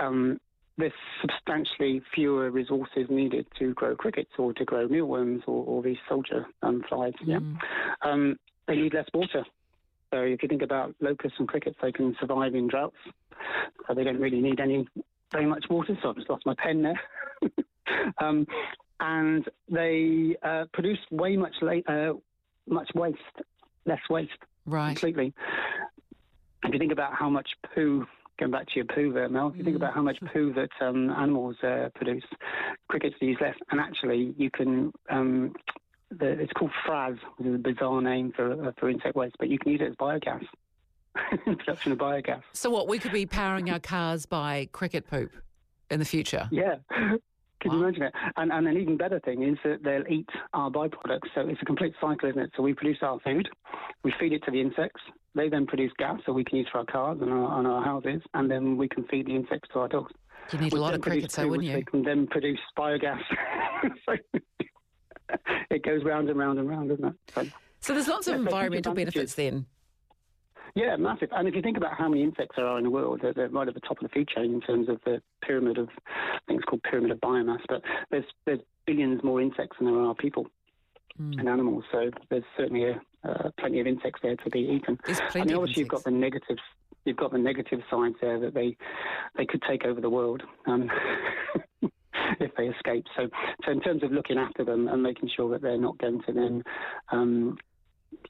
um, 0.00 0.40
there's 0.78 0.92
substantially 1.20 2.00
fewer 2.14 2.50
resources 2.50 3.06
needed 3.10 3.46
to 3.58 3.74
grow 3.74 3.96
crickets 3.96 4.30
or 4.38 4.52
to 4.54 4.64
grow 4.64 4.88
mealworms 4.88 5.42
or, 5.46 5.64
or 5.64 5.82
these 5.82 5.96
soldier 6.08 6.46
um, 6.62 6.82
flies. 6.88 7.12
Yeah, 7.24 7.40
um, 8.02 8.36
they 8.66 8.76
need 8.76 8.94
less 8.94 9.06
water. 9.12 9.44
So 10.12 10.20
if 10.20 10.42
you 10.42 10.48
think 10.48 10.62
about 10.62 10.94
locusts 11.00 11.38
and 11.38 11.48
crickets, 11.48 11.76
they 11.82 11.92
can 11.92 12.16
survive 12.20 12.54
in 12.54 12.68
droughts. 12.68 12.96
So 13.86 13.94
they 13.94 14.04
don't 14.04 14.20
really 14.20 14.40
need 14.40 14.60
any 14.60 14.86
very 15.32 15.46
much 15.46 15.66
water. 15.68 15.98
So 16.02 16.10
I've 16.10 16.16
just 16.16 16.30
lost 16.30 16.46
my 16.46 16.54
pen 16.54 16.82
there. 16.82 17.00
um, 18.20 18.46
and 19.00 19.44
they 19.70 20.36
uh, 20.42 20.64
produce 20.72 20.98
way 21.10 21.36
much 21.36 21.54
la- 21.60 21.92
uh, 21.92 22.12
much 22.66 22.90
waste, 22.94 23.18
less 23.86 24.00
waste 24.08 24.30
Right. 24.66 24.88
completely. 24.88 25.32
If 26.64 26.72
you 26.72 26.78
think 26.78 26.92
about 26.92 27.14
how 27.14 27.30
much 27.30 27.48
poo, 27.74 28.06
going 28.38 28.50
back 28.50 28.66
to 28.66 28.72
your 28.76 28.84
poo 28.84 29.12
there, 29.12 29.28
Mel, 29.28 29.48
if 29.48 29.56
you 29.56 29.64
think 29.64 29.76
about 29.76 29.94
how 29.94 30.02
much 30.02 30.18
poo 30.32 30.52
that 30.54 30.70
um, 30.80 31.10
animals 31.10 31.56
uh, 31.62 31.88
produce, 31.94 32.24
crickets 32.88 33.16
use 33.20 33.36
less. 33.40 33.54
And 33.70 33.80
actually, 33.80 34.34
you 34.36 34.50
can. 34.50 34.92
Um, 35.10 35.54
the, 36.10 36.26
it's 36.26 36.52
called 36.54 36.70
frass, 36.86 37.18
which 37.36 37.48
is 37.48 37.54
a 37.54 37.58
bizarre 37.58 38.00
name 38.00 38.32
for 38.34 38.68
uh, 38.68 38.72
for 38.78 38.88
insect 38.88 39.14
waste, 39.14 39.36
but 39.38 39.48
you 39.48 39.58
can 39.58 39.72
use 39.72 39.80
it 39.82 39.88
as 39.88 39.94
biogas, 39.96 40.46
production 41.44 41.92
of 41.92 41.98
biogas. 41.98 42.42
So 42.54 42.70
what? 42.70 42.88
We 42.88 42.98
could 42.98 43.12
be 43.12 43.26
powering 43.26 43.70
our 43.70 43.80
cars 43.80 44.24
by 44.24 44.68
cricket 44.72 45.06
poop 45.06 45.32
in 45.90 45.98
the 45.98 46.06
future. 46.06 46.48
Yeah. 46.50 46.76
Could 47.60 47.72
you 47.72 47.82
imagine 47.82 48.02
it? 48.04 48.14
And, 48.36 48.52
and 48.52 48.68
an 48.68 48.76
even 48.76 48.96
better 48.96 49.18
thing 49.20 49.42
is 49.42 49.58
that 49.64 49.82
they'll 49.82 50.06
eat 50.08 50.28
our 50.54 50.70
byproducts. 50.70 51.28
So 51.34 51.40
it's 51.48 51.60
a 51.60 51.64
complete 51.64 51.94
cycle, 52.00 52.28
isn't 52.28 52.40
it? 52.40 52.50
So 52.56 52.62
we 52.62 52.72
produce 52.72 52.98
our 53.02 53.18
food, 53.20 53.48
we 54.04 54.12
feed 54.20 54.32
it 54.32 54.44
to 54.44 54.50
the 54.50 54.60
insects. 54.60 55.00
They 55.34 55.48
then 55.48 55.66
produce 55.66 55.92
gas 55.98 56.20
that 56.26 56.32
we 56.32 56.44
can 56.44 56.58
use 56.58 56.68
for 56.70 56.78
our 56.78 56.84
cars 56.84 57.18
and 57.20 57.32
our, 57.32 57.58
and 57.58 57.66
our 57.66 57.84
houses, 57.84 58.22
and 58.34 58.50
then 58.50 58.76
we 58.76 58.88
can 58.88 59.04
feed 59.04 59.26
the 59.26 59.34
insects 59.34 59.68
to 59.72 59.80
our 59.80 59.88
dogs. 59.88 60.12
You 60.52 60.58
need 60.58 60.72
a 60.72 60.80
lot 60.80 60.94
of 60.94 61.00
crickets, 61.00 61.36
though, 61.36 61.48
wouldn't 61.48 61.68
you? 61.68 61.74
They 61.74 61.82
can 61.82 62.02
then 62.02 62.26
produce 62.26 62.60
biogas. 62.76 63.20
so 64.06 64.14
it 65.70 65.84
goes 65.84 66.04
round 66.04 66.28
and 66.30 66.38
round 66.38 66.58
and 66.58 66.68
round, 66.68 66.88
doesn't 66.90 67.04
it? 67.04 67.14
So, 67.34 67.46
So 67.80 67.94
there's 67.94 68.08
lots 68.08 68.28
of 68.28 68.34
Yeah, 68.34 68.40
environmental 68.40 68.94
benefits 68.94 69.34
then. 69.34 69.66
Yeah, 70.78 70.94
massive. 70.96 71.30
And 71.32 71.48
if 71.48 71.56
you 71.56 71.62
think 71.62 71.76
about 71.76 71.94
how 71.98 72.08
many 72.08 72.22
insects 72.22 72.54
there 72.56 72.66
are 72.66 72.78
in 72.78 72.84
the 72.84 72.90
world, 72.90 73.18
they're, 73.20 73.32
they're 73.32 73.48
right 73.48 73.66
at 73.66 73.74
the 73.74 73.80
top 73.80 73.98
of 74.00 74.04
the 74.04 74.08
food 74.10 74.28
chain 74.28 74.54
in 74.54 74.60
terms 74.60 74.88
of 74.88 75.00
the 75.04 75.20
pyramid 75.44 75.76
of, 75.76 75.88
I 76.06 76.38
think 76.46 76.60
it's 76.60 76.64
called 76.66 76.84
pyramid 76.84 77.10
of 77.10 77.18
biomass. 77.18 77.58
But 77.68 77.82
there's 78.12 78.24
there's 78.46 78.60
billions 78.86 79.24
more 79.24 79.40
insects 79.42 79.76
than 79.78 79.88
there 79.88 80.00
are 80.00 80.14
people 80.14 80.46
Hmm. 81.16 81.32
and 81.36 81.48
animals. 81.48 81.82
So 81.90 82.10
there's 82.30 82.44
certainly 82.56 82.84
a, 82.84 83.02
uh, 83.28 83.50
plenty 83.58 83.80
of 83.80 83.88
insects 83.88 84.20
there 84.22 84.36
to 84.36 84.50
be 84.50 84.60
eaten. 84.60 84.96
I 85.34 85.44
mean, 85.44 85.56
obviously 85.56 85.80
you've 85.80 85.88
got 85.88 86.04
the 86.04 86.12
negatives. 86.12 86.60
You've 87.04 87.16
got 87.16 87.32
the 87.32 87.38
negative 87.38 87.80
sides 87.90 88.14
there 88.20 88.38
that 88.38 88.54
they 88.54 88.76
they 89.36 89.44
could 89.44 89.62
take 89.68 89.84
over 89.84 90.00
the 90.00 90.10
world. 90.10 90.42
Um, 90.66 90.88
If 92.40 92.54
they 92.56 92.64
escape, 92.64 93.06
so 93.16 93.28
so 93.64 93.72
in 93.72 93.80
terms 93.80 94.02
of 94.02 94.12
looking 94.12 94.36
after 94.38 94.62
them 94.62 94.86
and 94.86 95.02
making 95.02 95.30
sure 95.34 95.48
that 95.50 95.62
they're 95.62 95.78
not 95.78 95.96
going 95.98 96.20
to 96.26 96.32
then 96.32 96.62
um, 97.10 97.56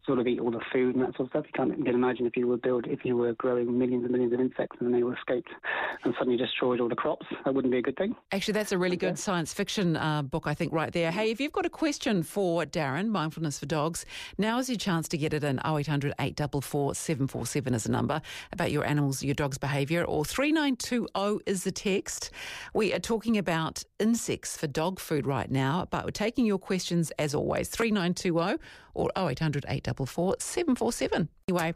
sort 0.09 0.19
of 0.19 0.27
eat 0.27 0.41
all 0.41 0.51
the 0.51 0.61
food 0.73 0.97
and 0.97 1.05
that 1.05 1.15
sort 1.17 1.27
of 1.27 1.29
stuff. 1.29 1.45
You 1.47 1.53
can't 1.55 1.85
can 1.85 1.95
imagine 1.95 2.27
if 2.27 2.37
you 2.37 2.49
were 2.49 2.57
build 2.57 2.87
if 2.89 3.05
you 3.05 3.17
were 3.17 3.35
growing 3.35 3.79
millions 3.79 4.03
and 4.03 4.11
millions 4.11 4.33
of 4.33 4.41
insects 4.41 4.79
and 4.81 4.87
then 4.89 4.99
they 4.99 5.05
were 5.05 5.15
escaped 5.15 5.51
and 6.03 6.15
suddenly 6.19 6.39
destroyed 6.39 6.81
all 6.81 6.89
the 6.89 6.97
crops. 6.97 7.27
That 7.45 7.55
wouldn't 7.55 7.71
be 7.71 7.79
a 7.79 7.83
good 7.83 7.97
thing. 7.97 8.17
Actually, 8.33 8.55
that's 8.55 8.73
a 8.73 8.79
really 8.79 8.97
good 8.97 9.19
science 9.19 9.53
fiction 9.53 9.97
uh, 9.97 10.23
book, 10.23 10.47
I 10.47 10.55
think, 10.55 10.73
right 10.73 10.93
there. 10.93 11.11
Hey, 11.11 11.31
if 11.31 11.41
you've 11.41 11.53
got 11.53 11.67
a 11.67 11.71
question 11.71 12.23
for 12.23 12.65
Darren, 12.65 13.09
Mindfulness 13.09 13.59
for 13.59 13.67
Dogs, 13.67 14.07
now 14.39 14.59
is 14.59 14.69
your 14.69 14.79
chance 14.79 15.09
to 15.09 15.19
get 15.19 15.35
it 15.35 15.45
in 15.45 15.61
0800 15.65 16.15
844 16.19 16.95
747 16.95 17.75
is 17.75 17.85
the 17.85 17.93
number 17.93 18.23
about 18.53 18.73
your 18.73 18.87
animals, 18.87 19.23
your 19.23 19.35
dog's 19.35 19.59
behaviour, 19.59 20.05
or 20.05 20.25
3920 20.25 21.43
is 21.47 21.65
the 21.65 21.73
text. 21.73 22.31
We 22.73 22.95
are 22.95 22.99
talking 22.99 23.37
about 23.37 23.85
insects 23.99 24.57
for 24.57 24.67
dog 24.67 25.01
food 25.01 25.27
right 25.27 25.51
now, 25.51 25.87
but 25.91 26.05
we're 26.05 26.11
taking 26.11 26.47
your 26.47 26.59
questions 26.59 27.13
as 27.19 27.35
always. 27.35 27.69
3920 27.69 28.59
or 28.95 29.11
0800 29.17 29.65
844 29.69 29.98
747. 30.07 31.29
Anyway, 31.49 31.75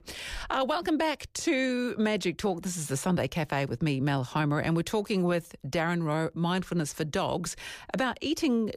uh, 0.51 0.65
welcome 0.69 0.99
back 0.99 1.27
to 1.33 1.95
Magic 1.97 2.37
Talk. 2.37 2.61
This 2.61 2.77
is 2.77 2.89
the 2.89 2.97
Sunday 2.97 3.27
Cafe 3.27 3.65
with 3.65 3.83
me, 3.83 4.01
Mel 4.01 4.23
Homer, 4.23 4.61
and 4.61 4.77
we're 4.77 4.83
talking 4.83 5.23
with 5.23 5.57
Darren 5.67 6.03
Rowe, 6.03 6.29
Mindfulness 6.35 6.93
for 6.93 7.05
Dogs, 7.05 7.57
about 7.95 8.19
eating 8.21 8.71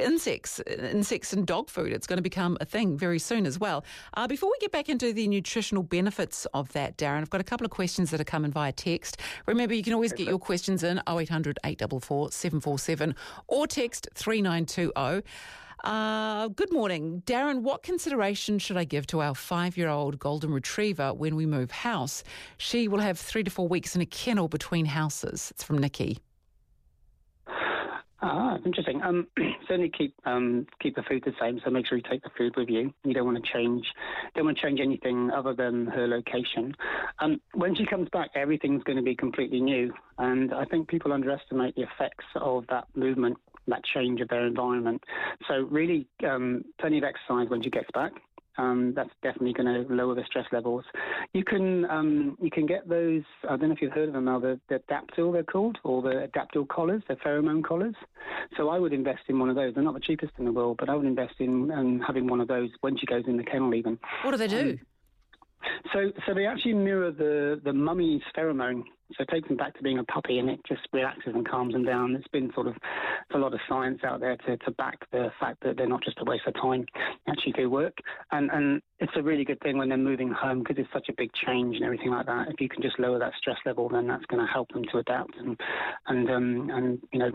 insects, 0.00 0.58
insects 0.60 1.34
and 1.34 1.46
dog 1.46 1.68
food. 1.68 1.92
It's 1.92 2.06
going 2.06 2.16
to 2.16 2.22
become 2.22 2.56
a 2.62 2.64
thing 2.64 2.96
very 2.96 3.18
soon 3.18 3.44
as 3.44 3.58
well. 3.58 3.84
Uh, 4.14 4.26
before 4.26 4.50
we 4.50 4.56
get 4.58 4.72
back 4.72 4.88
into 4.88 5.12
the 5.12 5.28
nutritional 5.28 5.82
benefits 5.82 6.46
of 6.54 6.72
that, 6.72 6.96
Darren, 6.96 7.20
I've 7.20 7.30
got 7.30 7.42
a 7.42 7.44
couple 7.44 7.66
of 7.66 7.70
questions 7.70 8.10
that 8.10 8.20
are 8.20 8.24
coming 8.24 8.50
via 8.50 8.72
text. 8.72 9.18
Remember, 9.44 9.74
you 9.74 9.82
can 9.82 9.92
always 9.92 10.14
get 10.14 10.26
your 10.26 10.38
questions 10.38 10.82
in 10.82 11.02
0800 11.06 11.58
844 11.62 12.32
747 12.32 13.14
or 13.48 13.66
text 13.66 14.08
3920. 14.14 15.22
Uh, 15.84 16.48
good 16.48 16.72
morning. 16.72 17.22
Darren, 17.24 17.62
what 17.62 17.82
consideration 17.82 18.58
should 18.58 18.76
I 18.76 18.84
give 18.84 19.06
to 19.08 19.20
our 19.20 19.34
five 19.34 19.76
year 19.76 19.88
old 19.88 20.18
golden 20.18 20.52
retriever 20.52 21.14
when 21.14 21.36
we 21.36 21.46
move 21.46 21.70
house? 21.70 22.24
She 22.56 22.88
will 22.88 22.98
have 22.98 23.18
three 23.18 23.44
to 23.44 23.50
four 23.50 23.68
weeks 23.68 23.94
in 23.94 24.00
a 24.00 24.06
kennel 24.06 24.48
between 24.48 24.86
houses. 24.86 25.52
It's 25.52 25.62
from 25.62 25.78
Nikki. 25.78 26.18
Ah, 28.20 28.58
interesting. 28.64 29.00
Um, 29.02 29.28
certainly 29.68 29.90
keep 29.96 30.12
um, 30.24 30.66
keep 30.80 30.96
the 30.96 31.04
food 31.04 31.22
the 31.24 31.32
same. 31.40 31.60
So 31.64 31.70
make 31.70 31.86
sure 31.86 31.96
you 31.96 32.04
take 32.10 32.24
the 32.24 32.30
food 32.36 32.56
with 32.56 32.68
you. 32.68 32.92
You 33.04 33.14
don't 33.14 33.24
want 33.24 33.42
to 33.42 33.52
change 33.52 33.86
don't 34.34 34.46
want 34.46 34.58
to 34.58 34.62
change 34.62 34.80
anything 34.80 35.30
other 35.30 35.54
than 35.54 35.86
her 35.86 36.08
location. 36.08 36.74
Um, 37.20 37.40
when 37.54 37.76
she 37.76 37.86
comes 37.86 38.08
back, 38.08 38.30
everything's 38.34 38.82
going 38.82 38.96
to 38.96 39.04
be 39.04 39.14
completely 39.14 39.60
new. 39.60 39.92
And 40.18 40.52
I 40.52 40.64
think 40.64 40.88
people 40.88 41.12
underestimate 41.12 41.76
the 41.76 41.82
effects 41.82 42.24
of 42.34 42.66
that 42.70 42.88
movement 42.96 43.36
that 43.70 43.84
change 43.84 44.20
of 44.20 44.28
their 44.28 44.46
environment. 44.46 45.02
So 45.46 45.66
really, 45.70 46.06
um, 46.28 46.64
plenty 46.80 46.98
of 46.98 47.04
exercise 47.04 47.48
when 47.48 47.62
she 47.62 47.70
gets 47.70 47.88
back. 47.94 48.12
Um, 48.58 48.92
that's 48.96 49.10
definitely 49.22 49.52
going 49.52 49.86
to 49.86 49.94
lower 49.94 50.16
the 50.16 50.24
stress 50.26 50.46
levels. 50.50 50.84
You 51.32 51.44
can 51.44 51.88
um, 51.88 52.36
you 52.40 52.50
can 52.50 52.66
get 52.66 52.88
those. 52.88 53.22
I 53.44 53.56
don't 53.56 53.68
know 53.68 53.72
if 53.72 53.80
you've 53.80 53.92
heard 53.92 54.08
of 54.08 54.14
them 54.14 54.24
now. 54.24 54.40
The, 54.40 54.58
the 54.68 54.80
Adaptil 54.90 55.32
they're 55.32 55.44
called, 55.44 55.78
or 55.84 56.02
the 56.02 56.28
Adaptil 56.28 56.66
collars. 56.66 57.04
They're 57.06 57.16
pheromone 57.18 57.62
collars. 57.62 57.94
So 58.56 58.68
I 58.68 58.80
would 58.80 58.92
invest 58.92 59.20
in 59.28 59.38
one 59.38 59.48
of 59.48 59.54
those. 59.54 59.74
They're 59.74 59.84
not 59.84 59.94
the 59.94 60.00
cheapest 60.00 60.32
in 60.38 60.44
the 60.44 60.50
world, 60.50 60.78
but 60.80 60.88
I 60.88 60.96
would 60.96 61.06
invest 61.06 61.34
in 61.38 61.70
um, 61.70 62.02
having 62.04 62.26
one 62.26 62.40
of 62.40 62.48
those 62.48 62.70
when 62.80 62.98
she 62.98 63.06
goes 63.06 63.22
in 63.28 63.36
the 63.36 63.44
kennel. 63.44 63.72
Even. 63.74 63.96
What 64.22 64.32
do 64.32 64.36
they 64.36 64.48
do? 64.48 64.76
So, 65.92 66.12
so 66.26 66.34
they 66.34 66.46
actually 66.46 66.74
mirror 66.74 67.10
the 67.10 67.60
the 67.64 67.72
mummy's 67.72 68.22
pheromone. 68.36 68.82
So 69.16 69.22
it 69.22 69.30
takes 69.30 69.48
them 69.48 69.56
back 69.56 69.74
to 69.74 69.82
being 69.82 69.98
a 69.98 70.04
puppy, 70.04 70.38
and 70.38 70.50
it 70.50 70.60
just 70.68 70.82
relaxes 70.92 71.32
and 71.34 71.48
calms 71.48 71.72
them 71.72 71.82
down. 71.82 72.14
It's 72.14 72.28
been 72.28 72.52
sort 72.52 72.66
of 72.66 72.74
a 73.32 73.38
lot 73.38 73.54
of 73.54 73.60
science 73.66 74.00
out 74.04 74.20
there 74.20 74.36
to, 74.36 74.58
to 74.58 74.70
back 74.72 74.98
the 75.12 75.30
fact 75.40 75.62
that 75.64 75.78
they're 75.78 75.88
not 75.88 76.04
just 76.04 76.18
a 76.20 76.24
waste 76.24 76.46
of 76.46 76.52
time, 76.60 76.84
they 77.24 77.32
actually 77.32 77.52
do 77.52 77.70
work. 77.70 77.96
And 78.32 78.50
and 78.50 78.82
it's 78.98 79.12
a 79.16 79.22
really 79.22 79.44
good 79.44 79.60
thing 79.60 79.78
when 79.78 79.88
they're 79.88 79.96
moving 79.96 80.30
home 80.30 80.58
because 80.58 80.76
it's 80.78 80.92
such 80.92 81.08
a 81.08 81.14
big 81.16 81.30
change 81.46 81.76
and 81.76 81.84
everything 81.84 82.10
like 82.10 82.26
that. 82.26 82.48
If 82.48 82.60
you 82.60 82.68
can 82.68 82.82
just 82.82 82.98
lower 82.98 83.18
that 83.18 83.32
stress 83.38 83.56
level, 83.64 83.88
then 83.88 84.06
that's 84.06 84.26
going 84.26 84.44
to 84.44 84.52
help 84.52 84.68
them 84.72 84.84
to 84.92 84.98
adapt 84.98 85.36
and 85.36 85.58
and 86.06 86.30
um, 86.30 86.70
and 86.70 86.98
you 87.10 87.18
know 87.18 87.30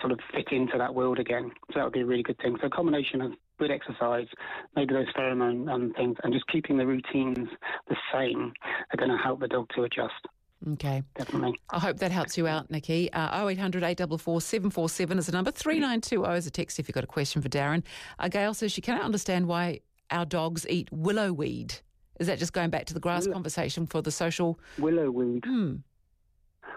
sort 0.00 0.12
of 0.12 0.18
fit 0.34 0.50
into 0.50 0.76
that 0.76 0.92
world 0.92 1.20
again. 1.20 1.52
So 1.68 1.74
that 1.76 1.84
would 1.84 1.92
be 1.92 2.00
a 2.00 2.06
really 2.06 2.24
good 2.24 2.38
thing. 2.38 2.56
So 2.60 2.66
a 2.66 2.70
combination 2.70 3.20
of 3.20 3.32
good 3.62 3.70
exercise, 3.70 4.26
maybe 4.74 4.92
those 4.92 5.06
pheromone 5.16 5.72
um, 5.72 5.92
things, 5.96 6.16
and 6.24 6.32
just 6.32 6.46
keeping 6.48 6.76
the 6.76 6.86
routines 6.86 7.48
the 7.88 7.96
same 8.12 8.52
are 8.92 8.96
going 8.96 9.10
to 9.10 9.16
help 9.16 9.40
the 9.40 9.48
dog 9.48 9.68
to 9.76 9.84
adjust. 9.84 10.26
Okay. 10.72 11.02
Definitely. 11.16 11.54
I 11.70 11.78
hope 11.78 11.98
that 11.98 12.10
helps 12.10 12.36
you 12.38 12.46
out, 12.46 12.70
Nikki. 12.70 13.12
Uh, 13.12 13.48
0800 13.48 13.82
844 13.82 14.40
747 14.40 15.18
is 15.18 15.26
the 15.26 15.32
number. 15.32 15.50
3920 15.50 16.38
is 16.38 16.46
a 16.46 16.50
text 16.50 16.78
if 16.78 16.88
you've 16.88 16.94
got 16.94 17.04
a 17.04 17.08
question 17.08 17.42
for 17.42 17.48
Darren. 17.48 17.82
Uh, 18.18 18.28
Gail 18.28 18.54
says 18.54 18.70
she 18.70 18.80
cannot 18.80 19.04
understand 19.04 19.46
why 19.46 19.80
our 20.10 20.24
dogs 20.24 20.66
eat 20.68 20.88
willow 20.92 21.32
weed. 21.32 21.74
Is 22.20 22.26
that 22.26 22.38
just 22.38 22.52
going 22.52 22.70
back 22.70 22.86
to 22.86 22.94
the 22.94 23.00
grass 23.00 23.22
willow. 23.22 23.34
conversation 23.34 23.86
for 23.86 24.02
the 24.02 24.12
social? 24.12 24.58
Willow 24.78 25.10
weed. 25.10 25.44
Hmm. 25.44 25.76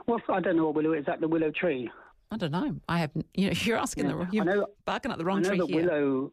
Well, 0.07 0.19
I 0.29 0.39
don't 0.39 0.57
know 0.57 0.65
what 0.65 0.75
willow 0.75 0.93
is. 0.93 1.05
That 1.05 1.19
the 1.19 1.27
willow 1.27 1.51
tree? 1.51 1.89
I 2.31 2.37
don't 2.37 2.51
know. 2.51 2.75
I 2.89 2.99
have. 2.99 3.11
You 3.35 3.47
know, 3.47 3.53
you're 3.61 3.77
asking 3.77 4.05
yeah. 4.05 4.13
the. 4.13 4.27
You're 4.31 4.45
know, 4.45 4.67
barking 4.85 5.11
up 5.11 5.17
the 5.19 5.25
wrong 5.25 5.39
I 5.39 5.41
know 5.41 5.49
tree 5.49 5.57
that 5.59 5.69
here. 5.69 5.85
Willow. 5.85 6.31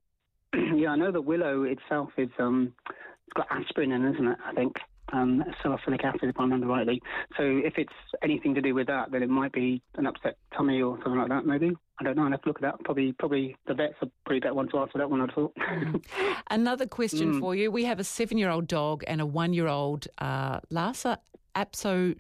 yeah, 0.75 0.91
I 0.91 0.97
know 0.97 1.13
that 1.13 1.23
willow 1.23 1.65
itself 1.65 2.11
is 2.17 2.31
um, 2.39 2.73
it's 2.89 3.35
got 3.35 3.47
aspirin 3.51 3.93
in, 3.93 4.05
isn't 4.15 4.27
it? 4.27 4.39
I 4.45 4.53
think 4.53 4.77
um, 5.13 5.45
salicylic 5.63 6.05
acid, 6.05 6.25
if 6.25 6.39
I 6.39 6.43
remember 6.43 6.67
rightly. 6.67 7.01
So 7.37 7.43
if 7.43 7.75
it's 7.77 7.93
anything 8.23 8.55
to 8.55 8.63
do 8.63 8.75
with 8.75 8.87
that, 8.87 9.11
then 9.11 9.23
it 9.23 9.29
might 9.29 9.53
be 9.53 9.83
an 9.97 10.07
upset 10.07 10.37
tummy 10.57 10.83
or 10.83 10.97
something 11.03 11.19
like 11.21 11.29
that, 11.29 11.47
maybe. 11.47 11.73
I 11.99 12.05
don't 12.05 12.17
know. 12.17 12.25
I'll 12.25 12.31
have 12.31 12.43
to 12.43 12.49
look 12.49 12.59
at 12.59 12.63
that. 12.63 12.85
Probably, 12.85 13.13
probably 13.13 13.57
the 13.67 13.75
vet's 13.75 13.95
a 14.01 14.07
pretty 14.25 14.41
better 14.41 14.55
one 14.55 14.69
to 14.71 14.79
answer 14.79 14.99
that 14.99 15.11
one, 15.11 15.21
I 15.21 15.33
thought. 15.33 15.55
Mm. 15.57 16.03
Another 16.51 16.87
question 16.87 17.35
mm. 17.35 17.41
for 17.41 17.55
you. 17.55 17.71
We 17.71 17.85
have 17.85 18.01
a 18.01 18.05
seven-year-old 18.05 18.67
dog 18.67 19.05
and 19.07 19.21
a 19.21 19.27
one-year-old 19.27 20.09
uh, 20.19 20.61
Lhasa 20.71 21.19
Apso 21.55 22.17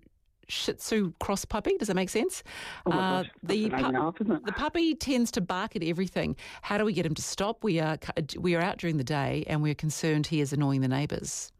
Shih 0.52 0.74
Tzu 0.74 1.12
cross 1.18 1.44
puppy. 1.44 1.76
Does 1.78 1.88
that 1.88 1.94
make 1.94 2.10
sense? 2.10 2.42
Oh 2.86 2.92
uh, 2.92 3.24
the, 3.42 3.70
pu- 3.70 3.76
half, 3.76 4.18
the 4.18 4.52
puppy 4.54 4.94
tends 4.94 5.30
to 5.32 5.40
bark 5.40 5.74
at 5.76 5.82
everything. 5.82 6.36
How 6.60 6.78
do 6.78 6.84
we 6.84 6.92
get 6.92 7.06
him 7.06 7.14
to 7.14 7.22
stop? 7.22 7.64
We 7.64 7.80
are 7.80 7.98
we 8.38 8.54
are 8.54 8.60
out 8.60 8.78
during 8.78 8.98
the 8.98 9.04
day, 9.04 9.44
and 9.46 9.62
we're 9.62 9.74
concerned 9.74 10.26
he 10.26 10.40
is 10.40 10.52
annoying 10.52 10.82
the 10.82 10.88
neighbours. 10.88 11.52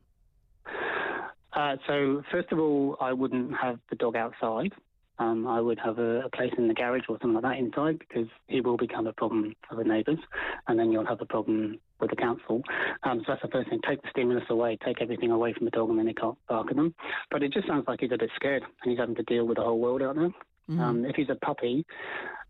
Uh, 1.55 1.77
so 1.87 2.23
first 2.31 2.51
of 2.53 2.59
all, 2.59 2.97
I 3.01 3.13
wouldn't 3.13 3.55
have 3.57 3.79
the 3.91 3.97
dog 3.97 4.17
outside. 4.17 4.73
Um, 5.19 5.47
I 5.47 5.61
would 5.61 5.79
have 5.79 5.99
a, 5.99 6.23
a, 6.23 6.31
place 6.31 6.53
in 6.57 6.69
the 6.69 6.75
garage 6.75 7.03
or 7.09 7.19
something 7.21 7.35
like 7.35 7.43
that 7.43 7.59
inside 7.59 7.99
because 7.99 8.29
he 8.49 8.61
will 8.61 8.79
become 8.79 9.07
a 9.07 9.13
problem 9.13 9.55
for 9.69 9.77
the 9.77 9.85
neighbours, 9.85 10.19
and 10.67 10.79
then 10.79 10.91
you'll 10.91 11.07
have 11.07 11.21
a 11.21 11.27
problem 11.27 11.79
with 12.03 12.11
the 12.11 12.17
council. 12.17 12.63
Um, 13.05 13.21
so 13.21 13.25
that's 13.29 13.43
the 13.43 13.49
first 13.49 13.71
thing: 13.71 13.81
take 13.89 14.03
the 14.03 14.11
stimulus 14.11 14.45
away, 14.51 14.77
take 14.85 15.01
everything 15.01 15.31
away 15.31 15.55
from 15.55 15.65
the 15.65 15.71
dog, 15.71 15.89
and 15.89 15.99
then 15.99 16.07
he 16.07 16.15
can't 16.15 16.37
bark 16.49 16.69
at 16.71 16.77
them. 16.77 16.95
But 17.31 17.43
it 17.43 17.53
just 17.53 17.67
sounds 17.67 17.85
like 17.89 18.01
he's 18.01 18.13
a 18.13 18.19
bit 18.19 18.31
scared, 18.37 18.63
and 18.63 18.91
he's 18.91 18.99
having 18.99 19.15
to 19.15 19.23
deal 19.23 19.47
with 19.47 19.57
the 19.57 19.65
whole 19.65 19.79
world 19.79 20.03
out 20.03 20.17
there. 20.17 20.31
Mm-hmm. 20.71 20.81
Um, 20.81 21.05
if 21.05 21.17
he's 21.17 21.31
a 21.31 21.35
puppy, 21.35 21.85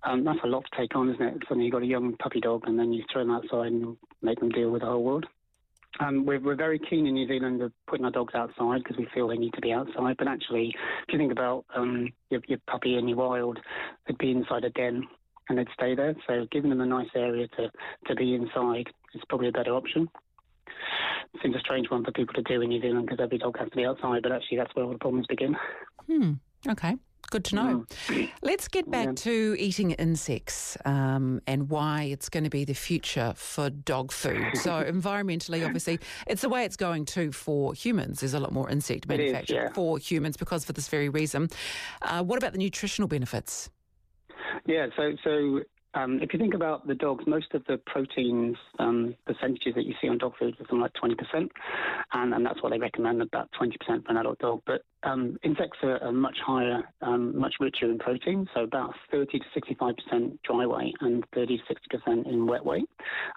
um, 0.03 0.25
that's 0.25 0.41
a 0.45 0.49
lot 0.49 0.65
to 0.65 0.77
take 0.77 0.95
on, 0.97 1.09
isn't 1.11 1.23
it? 1.23 1.35
Suddenly 1.49 1.67
you've 1.67 1.73
got 1.73 1.83
a 1.83 1.87
young 1.87 2.17
puppy 2.17 2.41
dog, 2.41 2.65
and 2.67 2.79
then 2.79 2.93
you 2.93 3.05
throw 3.13 3.23
them 3.23 3.31
outside 3.31 3.73
and 3.73 3.97
make 4.21 4.41
them 4.41 4.51
deal 4.51 4.71
with 4.71 4.83
the 4.83 4.89
whole 4.89 5.05
world. 5.05 5.27
Um, 6.01 6.25
we're, 6.25 6.41
we're, 6.41 6.57
very 6.57 6.79
keen 6.79 7.07
in 7.07 7.15
New 7.15 7.29
Zealand 7.29 7.61
of 7.61 7.71
putting 7.87 8.07
our 8.07 8.11
dogs 8.11 8.35
outside 8.35 8.83
because 8.83 8.97
we 8.97 9.07
feel 9.13 9.29
they 9.29 9.37
need 9.37 9.53
to 9.53 9.61
be 9.61 9.73
outside. 9.73 10.17
But 10.17 10.27
actually, 10.27 10.75
if 11.07 11.13
you 11.13 11.19
think 11.19 11.33
about 11.33 11.67
um, 11.77 12.09
your, 12.31 12.41
your, 12.49 12.59
puppy 12.67 12.97
in 12.97 13.09
your 13.09 13.19
wild, 13.19 13.59
they'd 14.07 14.17
be 14.17 14.31
inside 14.31 14.65
a 14.65 14.71
den 14.71 15.07
and 15.49 15.59
they'd 15.59 15.69
stay 15.75 15.95
there. 15.95 16.15
So 16.27 16.47
giving 16.51 16.71
them 16.71 16.81
a 16.81 16.87
nice 16.87 17.09
area 17.15 17.49
to, 17.57 17.71
to 18.07 18.15
be 18.15 18.35
inside 18.35 18.89
is 19.15 19.23
probably 19.29 19.49
a 19.49 19.53
better 19.53 19.75
option. 19.75 20.09
Seems 21.43 21.57
a 21.57 21.61
strange 21.61 21.91
one 21.91 22.05
for 22.05 22.13
people 22.13 22.35
to 22.35 22.43
do 22.43 22.61
in 22.61 22.69
New 22.69 22.81
Zealand 22.81 23.07
because 23.07 23.23
every 23.23 23.39
dog 23.39 23.59
has 23.59 23.71
to 23.71 23.77
be 23.77 23.85
outside, 23.85 24.23
but 24.23 24.33
actually 24.33 24.59
that's 24.59 24.75
where 24.75 24.85
all 24.85 24.93
the 24.93 24.99
problems 24.99 25.27
begin. 25.27 25.57
Hmm. 26.07 26.33
Okay. 26.69 26.97
Good 27.31 27.45
to 27.47 27.55
know. 27.55 27.87
Mm. 28.09 28.31
Let's 28.43 28.69
get 28.69 28.91
back 28.91 29.07
yeah. 29.07 29.13
to 29.15 29.57
eating 29.59 29.93
insects 29.93 30.77
um, 30.85 31.41
and 31.47 31.71
why 31.71 32.03
it's 32.03 32.29
going 32.29 32.45
to 32.45 32.51
be 32.51 32.67
the 32.67 32.75
future 32.75 33.33
for 33.37 33.71
dog 33.71 34.13
food. 34.13 34.45
So, 34.57 34.71
environmentally, 34.85 35.65
obviously, 35.65 35.99
it's 36.27 36.43
the 36.43 36.51
way 36.51 36.67
it's 36.67 36.77
going 36.77 37.07
to 37.07 37.33
for 37.33 37.73
humans. 37.73 38.21
There's 38.21 38.35
a 38.35 38.41
lot 38.41 38.53
more 38.53 38.69
insect 38.69 39.09
manufacture 39.09 39.55
yeah. 39.55 39.73
for 39.73 39.97
humans 39.99 40.37
because 40.37 40.67
for 40.67 40.75
this 40.75 40.89
very 40.89 41.09
reason. 41.09 41.49
Uh, 42.03 42.23
what 42.23 42.37
about 42.37 42.53
the 42.53 42.59
nutritional 42.59 43.09
benefits? 43.09 43.71
Yeah, 44.67 44.87
so 44.97 45.13
so 45.25 45.61
um, 45.95 46.21
if 46.23 46.33
you 46.33 46.39
think 46.39 46.55
about 46.55 46.87
the 46.87 46.95
dogs, 46.95 47.25
most 47.27 47.53
of 47.53 47.65
the 47.67 47.77
proteins 47.87 48.57
um, 48.79 49.15
percentages 49.27 49.75
that 49.75 49.85
you 49.85 49.95
see 50.01 50.09
on 50.09 50.17
dog 50.19 50.33
food 50.39 50.55
are 50.55 50.57
something 50.59 50.81
like 50.81 50.93
20%, 50.95 51.49
and, 52.15 52.35
and 52.35 52.47
that's 52.47 52.63
what 52.63 52.71
they 52.71 52.79
recommend, 52.79 53.21
about 53.21 53.51
20% 53.61 53.75
for 53.87 54.11
an 54.11 54.17
adult 54.17 54.39
dog. 54.39 54.63
But 54.67 54.85
um, 55.03 55.37
insects 55.43 55.79
are, 55.83 56.03
are, 56.03 56.13
much 56.13 56.39
higher, 56.45 56.83
um, 57.03 57.39
much 57.39 57.57
richer 57.61 57.91
in 57.91 57.99
protein, 57.99 58.49
so 58.55 58.63
about 58.63 58.95
30 59.11 59.39
to 59.39 59.61
65% 59.61 60.39
dry 60.45 60.67
weight 60.67 60.95
and 61.01 61.25
30 61.35 61.59
to 61.59 61.99
60% 61.99 62.27
in 62.27 62.47
wet 62.47 62.65
weight. 62.65 62.89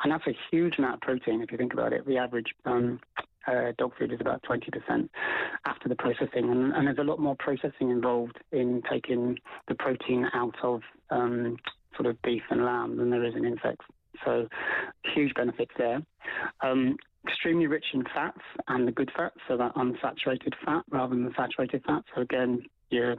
And 0.04 0.12
that's 0.12 0.28
a 0.28 0.38
huge 0.50 0.78
amount 0.78 0.96
of 0.96 1.02
protein 1.02 1.42
if 1.42 1.52
you 1.52 1.58
think 1.58 1.74
about 1.74 1.92
it. 1.92 2.08
The 2.08 2.18
average 2.18 2.54
um, 2.66 3.02
uh, 3.48 3.74
dog 3.78 3.92
food 3.98 4.14
is 4.14 4.22
about 4.22 4.42
20% 4.44 5.10
after 5.66 5.90
the 5.90 5.96
processing, 5.96 6.50
and, 6.50 6.74
and, 6.74 6.88
there's 6.88 6.98
a 6.98 7.04
lot 7.04 7.20
more 7.20 7.36
processing 7.38 7.90
involved 7.90 8.38
in 8.52 8.82
taking 8.90 9.38
the 9.68 9.76
protein 9.76 10.28
out 10.34 10.56
of 10.64 10.82
um, 11.10 11.58
sort 11.96 12.08
of 12.08 12.22
beef 12.22 12.44
and 12.50 12.64
lamb 12.64 12.98
than 12.98 13.10
there 13.10 13.24
is 13.24 13.36
in 13.36 13.46
insects. 13.46 13.86
So 14.24 14.48
huge 15.14 15.34
benefits 15.34 15.72
there. 15.78 16.02
Um, 16.62 16.98
extremely 17.28 17.68
rich 17.68 17.86
in 17.94 18.04
fats 18.14 18.42
and 18.68 18.88
the 18.88 18.92
good 18.92 19.12
fats, 19.16 19.38
so 19.48 19.58
that 19.58 19.74
unsaturated 19.76 20.54
fat 20.64 20.84
rather 20.90 21.16
than 21.16 21.26
the 21.26 21.34
saturated 21.36 21.84
fat. 21.86 22.04
So 22.14 22.22
again, 22.22 22.64
your 22.90 23.16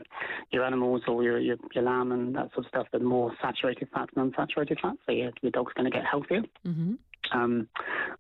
your 0.53 0.65
animals 0.65 1.03
or 1.09 1.23
your, 1.23 1.39
your, 1.39 1.57
your 1.75 1.85
lamb 1.85 2.13
and 2.13 2.35
that 2.37 2.53
sort 2.55 2.67
of 2.67 2.69
stuff, 2.69 2.87
the 2.93 3.01
more 3.01 3.33
saturated 3.43 3.89
fats 3.93 4.13
and 4.17 4.33
unsaturated 4.33 4.81
fats. 4.81 4.99
So 5.07 5.13
your, 5.13 5.33
your 5.43 5.51
dog's 5.51 5.73
going 5.73 5.91
to 5.91 5.97
get 5.97 6.05
healthier. 6.05 6.43
Mm-hmm. 6.67 6.95
Um, 7.33 7.69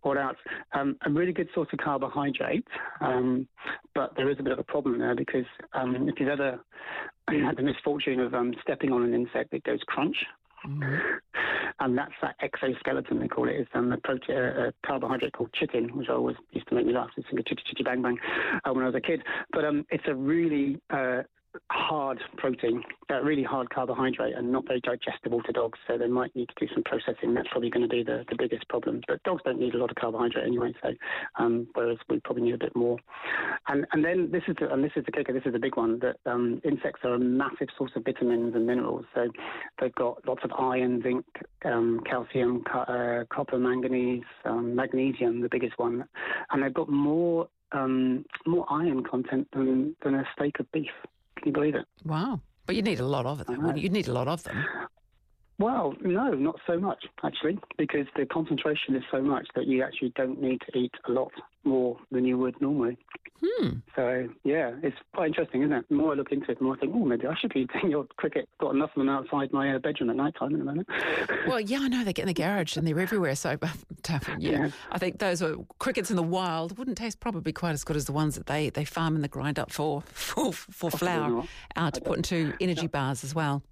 what 0.02 0.18
else? 0.18 0.36
Um, 0.72 0.96
a 1.04 1.10
really 1.10 1.32
good 1.32 1.48
source 1.54 1.68
of 1.72 1.78
carbohydrate, 1.78 2.66
um, 3.00 3.48
but 3.94 4.12
there 4.16 4.30
is 4.30 4.36
a 4.38 4.42
bit 4.42 4.52
of 4.52 4.58
a 4.58 4.64
problem 4.64 4.98
there 4.98 5.14
because 5.14 5.46
um, 5.72 6.08
if 6.08 6.18
you've 6.18 6.28
ever 6.28 6.60
had 7.28 7.56
the 7.56 7.62
misfortune 7.62 8.20
of 8.20 8.34
um, 8.34 8.54
stepping 8.62 8.92
on 8.92 9.02
an 9.02 9.14
insect 9.14 9.50
that 9.50 9.64
goes 9.64 9.80
crunch, 9.86 10.16
mm-hmm. 10.66 10.96
and 11.80 11.98
that's 11.98 12.12
that 12.22 12.36
exoskeleton 12.40 13.20
they 13.20 13.28
call 13.28 13.48
it. 13.48 13.56
It's 13.56 13.70
um, 13.75 13.92
a, 13.92 13.96
protein, 13.98 14.36
a 14.36 14.72
carbohydrate 14.86 15.32
called 15.32 15.50
chitin, 15.54 15.96
which 15.96 16.08
always 16.08 16.36
used 16.52 16.68
to 16.68 16.75
make 16.75 16.86
me 16.86 16.92
laugh. 16.92 17.10
It's 17.16 17.26
like 17.32 17.40
a 17.40 17.48
chitty 17.48 17.62
chitty 17.66 17.82
bang 17.82 18.02
bang 18.02 18.18
uh, 18.64 18.72
when 18.72 18.84
I 18.84 18.88
was 18.88 18.96
a 18.96 19.00
kid. 19.00 19.22
But 19.52 19.64
um, 19.64 19.84
it's 19.90 20.04
a 20.06 20.14
really 20.14 20.80
uh, 20.90 21.22
hard 21.70 22.20
protein, 22.37 22.82
uh, 23.11 23.20
really 23.23 23.42
hard 23.42 23.70
carbohydrate, 23.70 24.35
and 24.37 24.50
not 24.50 24.66
very 24.66 24.80
digestible 24.80 25.42
to 25.42 25.52
dogs. 25.52 25.78
So 25.87 25.99
they 25.99 26.06
might 26.06 26.35
need 26.37 26.49
to 26.49 26.66
do 26.66 26.73
some 26.73 26.85
processing. 26.85 27.35
That's 27.35 27.49
probably 27.50 27.70
going 27.70 27.82
to 27.82 27.88
be 27.88 28.02
the, 28.02 28.25
the 28.28 28.37
biggest 28.38 28.68
problem. 28.68 29.00
But 29.08 29.23
dogs 29.25 29.42
don't 29.44 29.58
need 29.58 29.75
a 29.75 29.78
lot 29.78 29.90
of 29.90 29.96
carbohydrate 29.96 30.46
anyway. 30.46 30.73
So 30.82 30.90
um, 31.38 31.66
whereas 31.75 31.99
we 32.08 32.20
probably 32.20 32.44
need 32.44 32.54
a 32.54 32.58
bit 32.58 32.75
more. 32.76 32.99
And 33.68 33.87
and 33.92 34.04
then 34.04 34.30
this 34.30 34.42
is 34.49 34.56
the, 34.61 34.73
and 34.73 34.82
this 34.82 34.92
is 34.96 35.04
the 35.04 35.12
kicker. 35.12 35.32
This 35.32 35.42
is 35.46 35.52
the 35.52 35.58
big 35.58 35.76
one 35.76 35.99
that 36.00 36.16
um, 36.26 36.61
insects 36.64 37.00
are 37.04 37.14
a 37.14 37.18
massive 37.18 37.68
source 37.76 37.92
of 37.96 38.04
vitamins 38.04 38.54
and 38.54 38.66
minerals. 38.66 39.04
So 39.14 39.28
they've 39.80 39.94
got 39.94 40.26
lots 40.26 40.42
of 40.44 40.52
iron, 40.52 41.02
zinc, 41.02 41.25
um, 41.64 42.00
calcium, 42.08 42.62
uh, 42.73 43.25
copper, 43.30 43.58
manganese, 43.58 44.23
um, 44.44 44.75
magnesium, 44.75 45.40
the 45.40 45.49
biggest 45.50 45.78
one, 45.78 46.04
and 46.50 46.62
they've 46.62 46.75
got 46.75 46.88
more 46.88 47.49
um, 47.73 48.25
more 48.46 48.64
iron 48.70 49.02
content 49.02 49.49
than, 49.52 49.96
than 50.04 50.14
a 50.14 50.25
steak 50.35 50.61
of 50.61 50.70
beef. 50.73 50.90
Can 51.37 51.47
you 51.47 51.52
believe 51.52 51.75
it? 51.75 51.85
Wow. 52.05 52.40
But 52.66 52.76
you 52.76 52.83
need 52.83 53.00
a 53.00 53.07
lot 53.07 53.26
of 53.26 53.40
it, 53.40 53.47
though. 53.47 53.75
You 53.75 53.88
need 53.88 54.09
a 54.09 54.12
lot 54.12 54.28
of 54.28 54.43
them. 54.43 54.64
Well, 55.59 55.95
no, 56.02 56.33
not 56.33 56.57
so 56.66 56.78
much 56.78 57.07
actually, 57.25 57.59
because 57.78 58.07
the 58.14 58.26
concentration 58.26 58.95
is 58.95 59.02
so 59.11 59.23
much 59.23 59.47
that 59.55 59.66
you 59.66 59.83
actually 59.83 60.12
don't 60.14 60.40
need 60.40 60.61
to 60.71 60.78
eat 60.78 60.93
a 61.09 61.12
lot 61.12 61.33
more 61.64 61.97
than 62.11 62.25
you 62.26 62.37
would 62.37 62.61
normally. 62.61 62.99
Hmm. 63.45 63.69
So 63.95 64.28
yeah, 64.45 64.73
it's 64.83 64.97
quite 65.14 65.28
interesting, 65.28 65.62
isn't 65.62 65.73
it? 65.73 65.88
The 65.88 65.95
more 65.95 66.12
I 66.12 66.14
look 66.14 66.33
into 66.33 66.50
it, 66.50 66.59
the 66.59 66.64
more 66.64 66.76
I 66.76 66.78
think, 66.78 66.93
oh, 66.95 67.05
maybe 67.05 67.26
I 67.26 67.35
should 67.38 67.52
be 67.52 67.61
eating 67.75 67.90
your 67.90 68.05
cricket. 68.16 68.49
Got 68.61 68.75
enough 68.75 68.90
of 68.90 69.00
them 69.00 69.09
outside 69.09 69.52
my 69.52 69.75
uh, 69.75 69.78
bedroom 69.78 70.11
at 70.11 70.16
night 70.16 70.35
time 70.38 70.55
in 70.55 70.61
a 70.61 70.64
moment. 70.64 70.88
well, 71.47 71.61
yeah, 71.61 71.78
I 71.81 71.88
know 71.88 72.05
they 72.05 72.12
get 72.12 72.23
in 72.23 72.28
the 72.28 72.35
garage 72.35 72.76
and 72.76 72.87
they're 72.87 72.99
everywhere. 72.99 73.35
So 73.35 73.59
yeah, 74.09 74.19
yeah, 74.38 74.71
I 74.90 74.99
think 74.99 75.19
those 75.19 75.43
are 75.43 75.57
crickets 75.78 76.11
in 76.11 76.16
the 76.16 76.23
wild 76.23 76.78
wouldn't 76.78 76.99
taste 76.99 77.21
probably 77.21 77.52
quite 77.52 77.73
as 77.73 77.85
good 77.85 77.97
as 77.97 78.07
the 78.07 78.12
ones 78.12 78.35
that 78.37 78.47
they, 78.47 78.71
they 78.71 78.85
farm 78.85 79.14
and 79.14 79.25
the 79.25 79.28
grind 79.28 79.59
up 79.59 79.71
for 79.71 80.02
for, 80.12 80.52
for 80.52 80.90
flour 80.90 81.45
uh, 81.76 81.90
to 81.90 82.00
put 82.00 82.16
into 82.16 82.55
energy 82.61 82.87
bars 82.87 83.25
as 83.25 83.35
well. 83.35 83.62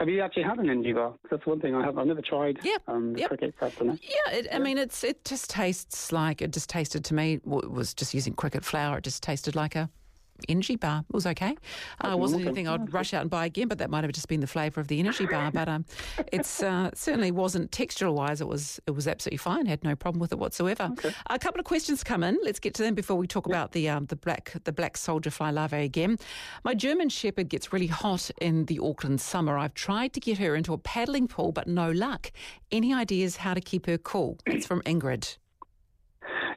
Have 0.00 0.08
you 0.08 0.22
actually 0.22 0.44
had 0.44 0.58
an 0.58 0.94
bar? 0.94 1.12
That's 1.30 1.44
one 1.44 1.60
thing 1.60 1.74
I 1.74 1.84
have. 1.84 1.98
I've 1.98 2.06
never 2.06 2.22
tried. 2.22 2.58
Yeah, 2.62 2.78
um, 2.88 3.14
yep. 3.18 3.28
cricket 3.28 3.54
stuff. 3.58 3.78
Yeah, 3.82 4.32
it, 4.32 4.46
I 4.50 4.58
mean, 4.58 4.78
it's 4.78 5.04
it 5.04 5.26
just 5.26 5.50
tastes 5.50 6.10
like 6.10 6.40
it 6.40 6.54
just 6.54 6.70
tasted 6.70 7.04
to 7.04 7.14
me. 7.14 7.38
Was 7.44 7.92
just 7.92 8.14
using 8.14 8.32
cricket 8.32 8.64
flour. 8.64 8.96
It 8.96 9.04
just 9.04 9.22
tasted 9.22 9.54
like 9.54 9.76
a 9.76 9.90
energy 10.48 10.76
bar. 10.76 11.04
It 11.08 11.14
was 11.14 11.26
okay. 11.26 11.56
Uh, 12.00 12.16
wasn't 12.16 12.42
anything 12.42 12.68
I'd 12.68 12.92
rush 12.92 13.14
out 13.14 13.22
and 13.22 13.30
buy 13.30 13.46
again, 13.46 13.68
but 13.68 13.78
that 13.78 13.90
might 13.90 14.04
have 14.04 14.12
just 14.12 14.28
been 14.28 14.40
the 14.40 14.46
flavour 14.46 14.80
of 14.80 14.88
the 14.88 14.98
energy 14.98 15.26
bar. 15.26 15.50
But 15.50 15.68
um, 15.68 15.84
it's 16.32 16.62
uh, 16.62 16.90
certainly 16.94 17.30
wasn't 17.30 17.70
textural 17.70 18.14
wise. 18.14 18.40
It 18.40 18.48
was 18.48 18.80
it 18.86 18.92
was 18.92 19.06
absolutely 19.06 19.38
fine. 19.38 19.66
Had 19.66 19.84
no 19.84 19.96
problem 19.96 20.20
with 20.20 20.32
it 20.32 20.38
whatsoever. 20.38 20.90
Okay. 20.92 21.12
A 21.28 21.38
couple 21.38 21.60
of 21.60 21.66
questions 21.66 22.04
come 22.04 22.22
in. 22.22 22.38
Let's 22.42 22.60
get 22.60 22.74
to 22.74 22.82
them 22.82 22.94
before 22.94 23.16
we 23.16 23.26
talk 23.26 23.46
about 23.46 23.72
the 23.72 23.88
um, 23.88 24.06
the 24.06 24.16
black 24.16 24.54
the 24.64 24.72
black 24.72 24.96
soldier 24.96 25.30
fly 25.30 25.50
larvae 25.50 25.84
again. 25.84 26.18
My 26.64 26.74
German 26.74 27.08
Shepherd 27.08 27.48
gets 27.48 27.72
really 27.72 27.86
hot 27.86 28.30
in 28.40 28.66
the 28.66 28.78
Auckland 28.78 29.20
summer. 29.20 29.58
I've 29.58 29.74
tried 29.74 30.12
to 30.14 30.20
get 30.20 30.38
her 30.38 30.54
into 30.54 30.72
a 30.72 30.78
paddling 30.78 31.28
pool, 31.28 31.52
but 31.52 31.66
no 31.66 31.90
luck. 31.90 32.32
Any 32.72 32.94
ideas 32.94 33.36
how 33.36 33.54
to 33.54 33.60
keep 33.60 33.86
her 33.86 33.98
cool? 33.98 34.38
It's 34.46 34.66
from 34.66 34.82
Ingrid. 34.82 35.36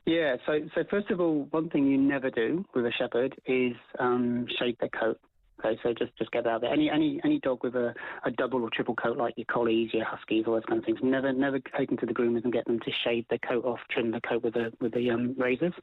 Yeah, 0.06 0.36
so 0.46 0.60
so 0.76 0.84
first 0.90 1.10
of 1.12 1.22
all, 1.22 1.48
one 1.52 1.70
thing 1.70 1.88
you 1.88 1.98
never 1.98 2.30
do 2.30 2.66
with 2.76 2.86
a 2.86 2.92
shepherd 2.92 3.36
is 3.46 3.74
um, 4.00 4.46
shave 4.60 4.78
their 4.80 4.90
coat. 4.90 5.20
Okay, 5.64 5.80
so 5.82 5.94
just 5.94 6.12
just 6.18 6.32
get 6.32 6.46
out 6.46 6.62
there. 6.62 6.74
Any 6.74 6.90
any 6.90 7.22
any 7.24 7.40
dog 7.40 7.64
with 7.64 7.76
a, 7.76 7.94
a 8.26 8.32
double 8.32 8.64
or 8.64 8.70
triple 8.70 8.96
coat 8.96 9.18
like 9.18 9.36
your 9.38 9.46
collies, 9.46 9.92
your 9.94 10.04
huskies, 10.04 10.44
all 10.46 10.56
those 10.56 10.66
kind 10.68 10.80
of 10.80 10.86
things. 10.86 11.00
Never 11.02 11.32
never 11.32 11.60
take 11.78 11.88
them 11.88 11.98
to 12.00 12.06
the 12.06 12.14
groomers 12.14 12.44
and 12.44 12.52
get 12.52 12.66
them 12.66 12.80
to 12.82 12.92
shave 13.06 13.26
their 13.30 13.40
coat 13.40 13.64
off, 13.64 13.80
trim 13.92 14.12
the 14.12 14.20
coat 14.22 14.44
with 14.44 14.56
the 14.56 14.74
with 14.82 14.94
the 14.94 15.10
um, 15.10 15.36
razors, 15.38 15.74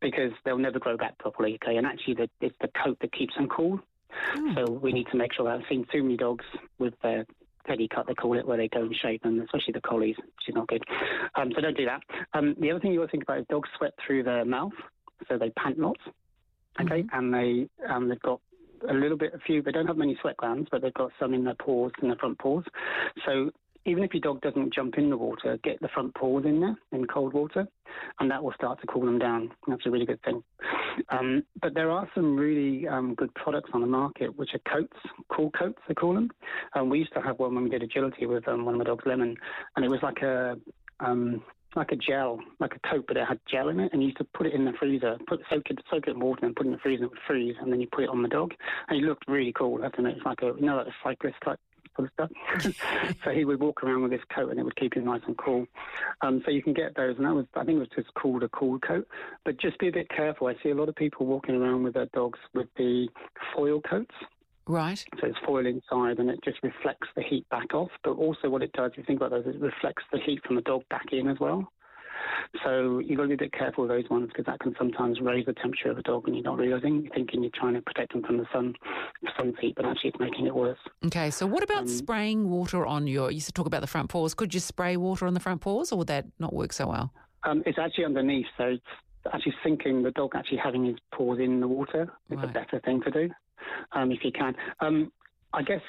because 0.00 0.32
they'll 0.44 0.58
never 0.58 0.80
grow 0.80 0.96
back 0.96 1.16
properly. 1.18 1.58
Okay, 1.62 1.76
and 1.76 1.86
actually 1.86 2.14
the, 2.14 2.30
it's 2.40 2.56
the 2.60 2.70
coat 2.84 2.98
that 3.00 3.12
keeps 3.12 3.34
them 3.36 3.48
cool. 3.48 3.78
Mm. 4.36 4.54
So 4.56 4.72
we 4.72 4.92
need 4.92 5.06
to 5.12 5.16
make 5.16 5.32
sure 5.32 5.44
that 5.44 5.60
I've 5.60 5.68
seen 5.68 5.86
too 5.92 6.02
many 6.02 6.16
dogs 6.16 6.44
with 6.78 6.94
their 7.02 7.26
teddy 7.66 7.88
cut, 7.88 8.06
they 8.06 8.14
call 8.14 8.38
it, 8.38 8.46
where 8.46 8.56
they 8.56 8.68
go 8.68 8.82
and 8.82 8.94
shave 8.94 9.22
them, 9.22 9.40
especially 9.40 9.72
the 9.72 9.80
collies, 9.80 10.16
which 10.16 10.48
is 10.48 10.54
not 10.54 10.68
good. 10.68 10.84
Um, 11.34 11.52
so 11.54 11.60
don't 11.60 11.76
do 11.76 11.86
that. 11.86 12.02
Um, 12.34 12.54
the 12.60 12.70
other 12.70 12.80
thing 12.80 12.92
you 12.92 13.00
got 13.00 13.06
to 13.06 13.10
think 13.10 13.22
about 13.24 13.40
is 13.40 13.46
dogs 13.48 13.68
sweat 13.76 13.92
through 14.04 14.24
their 14.24 14.44
mouth, 14.44 14.72
so 15.28 15.38
they 15.38 15.50
pant 15.50 15.78
lots. 15.78 16.00
Okay, 16.80 17.02
mm-hmm. 17.02 17.18
and 17.18 17.34
they 17.34 17.68
um, 17.92 18.08
they've 18.08 18.20
got 18.20 18.40
a 18.88 18.94
little 18.94 19.16
bit, 19.16 19.34
a 19.34 19.38
few. 19.38 19.62
They 19.62 19.72
don't 19.72 19.86
have 19.86 19.96
many 19.96 20.16
sweat 20.20 20.36
glands, 20.38 20.68
but 20.70 20.82
they've 20.82 20.94
got 20.94 21.10
some 21.20 21.34
in 21.34 21.44
their 21.44 21.54
paws, 21.54 21.92
in 22.00 22.08
their 22.08 22.16
front 22.16 22.38
paws. 22.38 22.64
So 23.26 23.50
even 23.84 24.04
if 24.04 24.14
your 24.14 24.20
dog 24.20 24.40
doesn't 24.40 24.72
jump 24.72 24.96
in 24.96 25.10
the 25.10 25.16
water, 25.16 25.58
get 25.64 25.80
the 25.80 25.88
front 25.88 26.14
paws 26.14 26.44
in 26.44 26.60
there 26.60 26.76
in 26.92 27.06
cold 27.06 27.32
water, 27.32 27.66
and 28.20 28.30
that 28.30 28.42
will 28.42 28.52
start 28.52 28.80
to 28.80 28.86
cool 28.86 29.04
them 29.04 29.18
down. 29.18 29.50
That's 29.66 29.84
a 29.86 29.90
really 29.90 30.06
good 30.06 30.22
thing. 30.22 30.42
Um, 31.08 31.42
but 31.60 31.74
there 31.74 31.90
are 31.90 32.08
some 32.14 32.36
really 32.36 32.86
um, 32.86 33.14
good 33.14 33.34
products 33.34 33.70
on 33.72 33.80
the 33.80 33.86
market, 33.86 34.36
which 34.36 34.50
are 34.54 34.72
coats, 34.72 34.96
cool 35.28 35.50
coats, 35.50 35.78
they 35.88 35.94
call 35.94 36.14
them. 36.14 36.30
Um, 36.74 36.90
we 36.90 36.98
used 36.98 37.12
to 37.14 37.20
have 37.20 37.38
one 37.38 37.54
when 37.54 37.64
we 37.64 37.70
did 37.70 37.82
agility 37.82 38.26
with 38.26 38.46
um, 38.46 38.64
one 38.64 38.74
of 38.74 38.78
my 38.78 38.84
dogs, 38.84 39.04
Lemon, 39.06 39.36
and 39.76 39.84
it 39.84 39.88
was 39.88 40.00
like 40.02 40.22
a 40.22 40.56
um, 41.00 41.42
like 41.74 41.90
a 41.90 41.96
gel, 41.96 42.38
like 42.60 42.72
a 42.74 42.88
coat, 42.88 43.04
but 43.08 43.16
it 43.16 43.26
had 43.26 43.40
gel 43.50 43.70
in 43.70 43.80
it, 43.80 43.92
and 43.92 44.02
you 44.02 44.08
used 44.08 44.18
to 44.18 44.24
put 44.34 44.46
it 44.46 44.52
in 44.52 44.64
the 44.64 44.72
freezer, 44.78 45.16
put 45.26 45.40
soak 45.48 45.62
it, 45.70 45.78
soak 45.90 46.06
it 46.06 46.10
in 46.10 46.20
water, 46.20 46.44
and 46.44 46.54
put 46.54 46.66
it 46.66 46.68
in 46.68 46.72
the 46.74 46.78
freezer, 46.78 47.04
and 47.04 47.10
it 47.10 47.10
would 47.10 47.26
freeze, 47.26 47.54
and 47.60 47.72
then 47.72 47.80
you 47.80 47.88
put 47.90 48.04
it 48.04 48.10
on 48.10 48.22
the 48.22 48.28
dog, 48.28 48.52
and 48.88 48.98
it 48.98 49.06
looked 49.06 49.24
really 49.26 49.52
cool. 49.52 49.78
I 49.82 49.88
to 49.88 49.96
admit, 49.98 50.16
it's 50.16 50.26
like 50.26 50.42
a 50.42 50.52
you 50.58 50.66
know, 50.66 50.76
like 50.76 50.88
a 50.88 50.94
cyclist 51.02 51.36
type 51.44 51.58
sort 51.96 52.10
of 52.18 52.30
stuff. 52.62 53.14
so 53.24 53.30
he 53.30 53.44
would 53.44 53.60
walk 53.60 53.82
around 53.82 54.02
with 54.02 54.10
this 54.12 54.20
coat 54.34 54.50
and 54.50 54.58
it 54.58 54.64
would 54.64 54.76
keep 54.76 54.94
him 54.94 55.04
nice 55.04 55.22
and 55.26 55.36
cool. 55.36 55.66
Um, 56.20 56.42
so 56.44 56.50
you 56.50 56.62
can 56.62 56.74
get 56.74 56.94
those, 56.96 57.16
and 57.16 57.26
that 57.26 57.34
was, 57.34 57.46
I 57.54 57.64
think 57.64 57.76
it 57.76 57.80
was 57.80 57.88
just 57.94 58.12
called 58.14 58.42
a 58.42 58.48
cool 58.48 58.78
coat. 58.80 59.06
But 59.44 59.58
just 59.58 59.78
be 59.78 59.88
a 59.88 59.92
bit 59.92 60.08
careful. 60.08 60.46
I 60.46 60.54
see 60.62 60.70
a 60.70 60.74
lot 60.74 60.88
of 60.88 60.96
people 60.96 61.26
walking 61.26 61.54
around 61.54 61.82
with 61.82 61.94
their 61.94 62.08
dogs 62.14 62.38
with 62.54 62.68
the 62.76 63.08
foil 63.54 63.80
coats. 63.80 64.14
Right. 64.66 65.04
So 65.20 65.26
it's 65.26 65.38
foil 65.44 65.66
inside 65.66 66.18
and 66.18 66.30
it 66.30 66.38
just 66.44 66.62
reflects 66.62 67.08
the 67.16 67.22
heat 67.22 67.48
back 67.48 67.74
off. 67.74 67.90
But 68.04 68.12
also, 68.12 68.48
what 68.48 68.62
it 68.62 68.72
does, 68.72 68.92
if 68.92 68.98
you 68.98 69.04
think 69.04 69.20
about 69.20 69.30
those, 69.30 69.54
it 69.54 69.60
reflects 69.60 70.04
the 70.12 70.18
heat 70.24 70.40
from 70.46 70.56
the 70.56 70.62
dog 70.62 70.82
back 70.88 71.06
in 71.12 71.28
as 71.28 71.38
well. 71.40 71.72
So 72.64 72.98
you've 72.98 73.16
got 73.16 73.24
to 73.24 73.28
be 73.28 73.34
a 73.34 73.38
bit 73.38 73.52
careful 73.52 73.86
with 73.86 73.90
those 73.90 74.10
ones 74.10 74.28
because 74.28 74.46
that 74.46 74.60
can 74.60 74.74
sometimes 74.78 75.20
raise 75.20 75.46
the 75.46 75.54
temperature 75.54 75.90
of 75.90 75.98
a 75.98 76.02
dog 76.02 76.26
and 76.26 76.36
you're 76.36 76.44
not 76.44 76.58
realizing. 76.58 77.02
You're 77.02 77.14
thinking 77.14 77.42
you're 77.42 77.52
trying 77.54 77.74
to 77.74 77.82
protect 77.82 78.12
them 78.12 78.22
from 78.22 78.38
the 78.38 78.46
sun, 78.52 78.74
sun's 79.36 79.54
heat, 79.60 79.74
but 79.76 79.84
actually 79.84 80.10
it's 80.10 80.20
making 80.20 80.46
it 80.46 80.54
worse. 80.54 80.78
Okay, 81.06 81.30
so 81.30 81.46
what 81.46 81.62
about 81.62 81.82
um, 81.82 81.88
spraying 81.88 82.50
water 82.50 82.86
on 82.86 83.06
your? 83.06 83.30
You 83.30 83.36
used 83.36 83.46
to 83.46 83.52
talk 83.52 83.66
about 83.66 83.80
the 83.80 83.86
front 83.86 84.10
paws. 84.10 84.34
Could 84.34 84.54
you 84.54 84.60
spray 84.60 84.96
water 84.96 85.26
on 85.26 85.34
the 85.34 85.40
front 85.40 85.60
paws, 85.60 85.92
or 85.92 85.98
would 85.98 86.08
that 86.08 86.26
not 86.38 86.52
work 86.52 86.72
so 86.72 86.86
well? 86.88 87.12
Um, 87.44 87.62
it's 87.66 87.78
actually 87.78 88.04
underneath, 88.04 88.46
so 88.56 88.64
it's 88.64 88.84
actually 89.32 89.54
sinking 89.64 90.02
the 90.02 90.10
dog 90.12 90.32
actually 90.34 90.58
having 90.58 90.84
his 90.84 90.96
paws 91.12 91.38
in 91.38 91.60
the 91.60 91.68
water 91.68 92.12
is 92.30 92.36
right. 92.36 92.44
a 92.44 92.48
better 92.48 92.80
thing 92.84 93.00
to 93.02 93.10
do 93.10 93.30
um, 93.92 94.10
if 94.10 94.24
you 94.24 94.32
can. 94.32 94.54
Um, 94.80 95.12
I 95.52 95.62
guess 95.62 95.82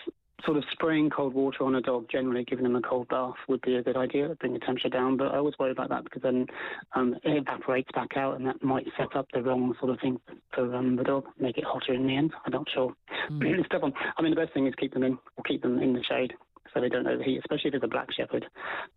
sort 0.45 0.57
of 0.57 0.63
spraying 0.71 1.09
cold 1.09 1.33
water 1.33 1.63
on 1.63 1.75
a 1.75 1.81
dog, 1.81 2.07
generally 2.11 2.43
giving 2.43 2.63
them 2.63 2.75
a 2.75 2.81
cold 2.81 3.07
bath, 3.07 3.35
would 3.47 3.61
be 3.61 3.75
a 3.75 3.83
good 3.83 3.95
idea, 3.95 4.35
bring 4.39 4.53
the 4.53 4.59
temperature 4.59 4.89
down. 4.89 5.17
But 5.17 5.27
I 5.27 5.37
always 5.37 5.55
worry 5.59 5.71
about 5.71 5.89
that 5.89 6.03
because 6.03 6.21
then 6.21 6.47
um, 6.95 7.15
it 7.23 7.37
evaporates 7.37 7.89
back 7.93 8.17
out, 8.17 8.35
and 8.35 8.45
that 8.47 8.63
might 8.63 8.85
set 8.97 9.15
up 9.15 9.27
the 9.33 9.41
wrong 9.41 9.73
sort 9.79 9.91
of 9.91 9.99
thing 9.99 10.19
for 10.53 10.73
um, 10.75 10.95
the 10.95 11.03
dog, 11.03 11.25
make 11.39 11.57
it 11.57 11.63
hotter 11.63 11.93
in 11.93 12.07
the 12.07 12.15
end. 12.15 12.33
I'm 12.45 12.51
not 12.51 12.67
sure. 12.73 12.93
Mm. 13.31 13.69
tough 13.69 13.83
on. 13.83 13.93
I 14.17 14.21
mean, 14.21 14.31
the 14.31 14.41
best 14.41 14.53
thing 14.53 14.67
is 14.67 14.73
keep 14.77 14.93
them 14.93 15.03
in, 15.03 15.17
or 15.37 15.43
keep 15.45 15.61
them 15.61 15.79
in 15.79 15.93
the 15.93 16.03
shade 16.03 16.33
so 16.73 16.81
they 16.81 16.89
don't 16.89 17.07
overheat, 17.07 17.39
especially 17.39 17.69
if 17.69 17.75
it's 17.75 17.83
a 17.83 17.87
black 17.87 18.11
shepherd. 18.11 18.45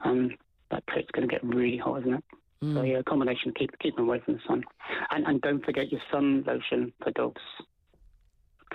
Um, 0.04 0.30
that 0.70 0.82
coat's 0.92 1.10
going 1.12 1.28
to 1.28 1.32
get 1.32 1.44
really 1.44 1.76
hot, 1.76 2.00
isn't 2.00 2.14
it? 2.14 2.24
Mm. 2.62 2.74
So 2.74 2.82
yeah, 2.82 2.98
a 2.98 3.02
combination 3.04 3.52
keep 3.56 3.78
keep 3.78 3.94
them 3.96 4.08
away 4.08 4.20
from 4.24 4.34
the 4.34 4.40
sun, 4.48 4.64
and 5.10 5.26
and 5.26 5.40
don't 5.42 5.64
forget 5.64 5.92
your 5.92 6.00
sun 6.10 6.42
lotion 6.46 6.92
for 7.02 7.10
dogs 7.12 7.42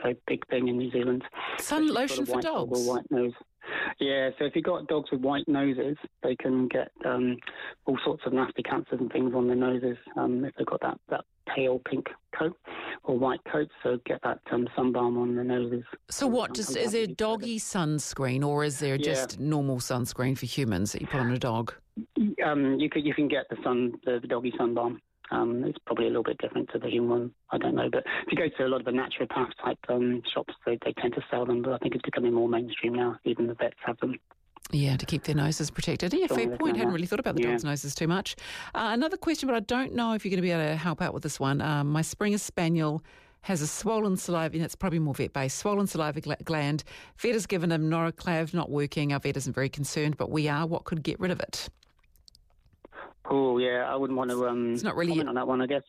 a 0.03 0.15
big 0.27 0.45
thing 0.47 0.67
in 0.67 0.77
New 0.77 0.91
Zealand. 0.91 1.23
Sun 1.59 1.87
lotion 1.87 2.25
for 2.25 2.41
dogs. 2.41 2.85
white 2.87 3.09
nose. 3.09 3.33
Yeah, 3.99 4.31
so 4.37 4.45
if 4.45 4.55
you've 4.55 4.65
got 4.65 4.87
dogs 4.87 5.11
with 5.11 5.21
white 5.21 5.47
noses, 5.47 5.97
they 6.23 6.35
can 6.35 6.67
get 6.67 6.91
um, 7.05 7.37
all 7.85 7.97
sorts 8.03 8.23
of 8.25 8.33
nasty 8.33 8.63
cancers 8.63 8.99
and 8.99 9.11
things 9.11 9.33
on 9.35 9.47
their 9.47 9.55
noses 9.55 9.97
um, 10.17 10.43
if 10.43 10.53
they've 10.57 10.65
got 10.65 10.81
that, 10.81 10.99
that 11.09 11.23
pale 11.47 11.79
pink 11.85 12.07
coat 12.37 12.57
or 13.03 13.17
white 13.17 13.39
coat. 13.51 13.69
So 13.83 13.99
get 14.05 14.21
that 14.23 14.39
um, 14.51 14.67
sun 14.75 14.91
balm 14.91 15.17
on 15.17 15.35
their 15.35 15.43
noses. 15.43 15.83
So 16.09 16.27
what? 16.27 16.53
Just 16.53 16.75
is 16.75 16.93
there 16.93 17.07
doggy 17.07 17.59
sunscreen 17.59 18.45
or 18.45 18.63
is 18.63 18.79
there 18.79 18.97
just 18.97 19.39
yeah. 19.39 19.47
normal 19.47 19.77
sunscreen 19.77 20.37
for 20.37 20.45
humans 20.45 20.91
that 20.93 21.01
you 21.01 21.07
put 21.07 21.19
on 21.19 21.31
a 21.31 21.39
dog? 21.39 21.73
Um, 22.45 22.79
you 22.79 22.89
could 22.89 23.05
you 23.05 23.13
can 23.13 23.27
get 23.27 23.47
the 23.49 23.57
sun 23.63 23.93
the, 24.05 24.19
the 24.19 24.27
doggy 24.27 24.53
sun 24.57 24.73
balm. 24.73 25.01
Um, 25.31 25.63
it's 25.63 25.77
probably 25.85 26.05
a 26.05 26.09
little 26.09 26.23
bit 26.23 26.37
different 26.39 26.69
to 26.73 26.79
the 26.79 26.89
human 26.89 27.09
one. 27.09 27.31
I 27.51 27.57
don't 27.57 27.75
know, 27.75 27.89
but 27.89 28.03
if 28.27 28.31
you 28.31 28.37
go 28.37 28.49
to 28.57 28.65
a 28.65 28.69
lot 28.69 28.81
of 28.81 28.85
the 28.85 28.91
naturopath 28.91 29.51
type 29.63 29.79
um, 29.89 30.21
shops, 30.33 30.53
they, 30.65 30.77
they 30.83 30.93
tend 30.93 31.13
to 31.15 31.21
sell 31.31 31.45
them. 31.45 31.61
But 31.61 31.73
I 31.73 31.77
think 31.77 31.95
it's 31.95 32.03
becoming 32.03 32.33
more 32.33 32.49
mainstream 32.49 32.93
now. 32.93 33.17
Even 33.23 33.47
the 33.47 33.55
vets 33.55 33.77
have 33.85 33.97
them. 33.99 34.19
Yeah, 34.71 34.95
to 34.95 35.05
keep 35.05 35.23
their 35.23 35.35
noses 35.35 35.71
protected. 35.71 36.13
Yeah, 36.13 36.27
fair 36.27 36.55
point. 36.57 36.77
Hadn't 36.77 36.93
really 36.93 37.07
thought 37.07 37.19
about 37.19 37.35
the 37.35 37.41
yeah. 37.41 37.51
dog's 37.51 37.63
noses 37.63 37.95
too 37.95 38.07
much. 38.07 38.35
Uh, 38.75 38.89
another 38.93 39.17
question, 39.17 39.47
but 39.47 39.55
I 39.55 39.59
don't 39.61 39.93
know 39.93 40.13
if 40.13 40.23
you're 40.23 40.29
going 40.29 40.37
to 40.37 40.41
be 40.41 40.51
able 40.51 40.63
to 40.63 40.75
help 40.75 41.01
out 41.01 41.13
with 41.13 41.23
this 41.23 41.39
one. 41.39 41.61
Um, 41.61 41.87
my 41.87 42.01
Springer 42.01 42.37
Spaniel 42.37 43.03
has 43.41 43.61
a 43.61 43.67
swollen 43.67 44.17
saliva, 44.17 44.55
and 44.55 44.63
it's 44.63 44.75
probably 44.75 44.99
more 44.99 45.13
vet 45.13 45.33
based, 45.33 45.57
swollen 45.57 45.87
saliva 45.87 46.21
gland. 46.21 46.83
Vet 47.17 47.33
has 47.33 47.45
given 47.47 47.71
him 47.71 47.89
noroclav, 47.89 48.53
not 48.53 48.69
working. 48.69 49.13
Our 49.13 49.19
vet 49.19 49.35
isn't 49.35 49.53
very 49.53 49.69
concerned, 49.69 50.15
but 50.17 50.29
we 50.29 50.47
are. 50.47 50.65
What 50.65 50.85
could 50.85 51.03
get 51.03 51.19
rid 51.19 51.31
of 51.31 51.39
it? 51.39 51.69
Oh 53.29 53.59
yeah, 53.59 53.85
I 53.87 53.95
wouldn't 53.95 54.17
want 54.17 54.31
to. 54.31 54.47
Um, 54.47 54.73
it's 54.73 54.83
not 54.83 54.95
really 54.95 55.11
comment 55.11 55.29
on 55.29 55.35
that 55.35 55.47
one, 55.47 55.61
I 55.61 55.67
guess. 55.67 55.83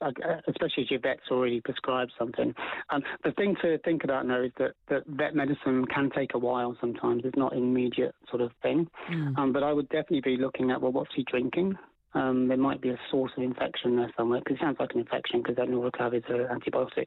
especially 0.46 0.84
if 0.84 0.90
your 0.90 1.00
vet's 1.00 1.30
already 1.30 1.60
prescribed 1.60 2.12
something. 2.18 2.54
Um, 2.90 3.02
the 3.24 3.32
thing 3.32 3.56
to 3.62 3.78
think 3.78 4.04
about 4.04 4.26
now 4.26 4.42
is 4.42 4.52
that, 4.58 4.72
that 4.90 5.06
vet 5.06 5.34
medicine 5.34 5.86
can 5.86 6.10
take 6.10 6.34
a 6.34 6.38
while. 6.38 6.76
Sometimes 6.80 7.22
it's 7.24 7.36
not 7.36 7.52
an 7.54 7.62
immediate 7.62 8.14
sort 8.28 8.42
of 8.42 8.50
thing. 8.62 8.88
Mm. 9.10 9.38
Um, 9.38 9.52
but 9.52 9.62
I 9.62 9.72
would 9.72 9.88
definitely 9.88 10.20
be 10.20 10.36
looking 10.36 10.70
at 10.70 10.80
well, 10.80 10.92
what's 10.92 11.14
he 11.14 11.24
drinking? 11.24 11.76
Um, 12.14 12.48
there 12.48 12.58
might 12.58 12.80
be 12.82 12.90
a 12.90 12.98
source 13.10 13.32
of 13.36 13.42
infection 13.42 13.96
there 13.96 14.12
somewhere 14.16 14.40
because 14.40 14.56
it 14.56 14.60
sounds 14.60 14.76
like 14.78 14.90
an 14.92 15.00
infection 15.00 15.40
because 15.40 15.56
that 15.56 15.68
Noroclav 15.68 16.14
is 16.14 16.24
an 16.28 16.46
antibiotic. 16.50 17.06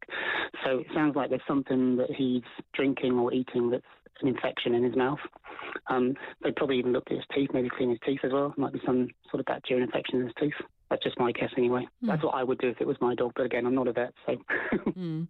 So 0.63 0.79
it 0.79 0.87
sounds 0.93 1.15
like 1.15 1.29
there's 1.29 1.41
something 1.47 1.97
that 1.97 2.09
he's 2.09 2.41
drinking 2.73 3.13
or 3.13 3.31
eating 3.31 3.69
that's 3.69 3.83
an 4.21 4.27
infection 4.27 4.73
in 4.73 4.83
his 4.83 4.95
mouth. 4.95 5.19
Um, 5.87 6.13
they 6.43 6.51
probably 6.51 6.79
even 6.79 6.93
looked 6.93 7.11
at 7.11 7.17
his 7.17 7.25
teeth, 7.33 7.49
maybe 7.53 7.69
clean 7.69 7.89
his 7.89 7.99
teeth 8.05 8.19
as 8.23 8.31
well. 8.31 8.53
Might 8.57 8.73
be 8.73 8.81
some 8.85 9.09
sort 9.29 9.39
of 9.39 9.45
bacterial 9.45 9.85
infection 9.85 10.19
in 10.19 10.25
his 10.25 10.35
teeth. 10.39 10.53
That's 10.89 11.03
just 11.03 11.19
my 11.19 11.31
guess 11.31 11.49
anyway. 11.57 11.87
Mm. 12.03 12.07
That's 12.07 12.23
what 12.23 12.35
I 12.35 12.43
would 12.43 12.59
do 12.59 12.69
if 12.69 12.79
it 12.79 12.85
was 12.85 12.95
my 13.01 13.15
dog. 13.15 13.31
But 13.35 13.45
again, 13.47 13.65
I'm 13.65 13.73
not 13.73 13.87
a 13.87 13.93
vet, 13.93 14.13
so. 14.25 14.35
mm. 14.91 15.27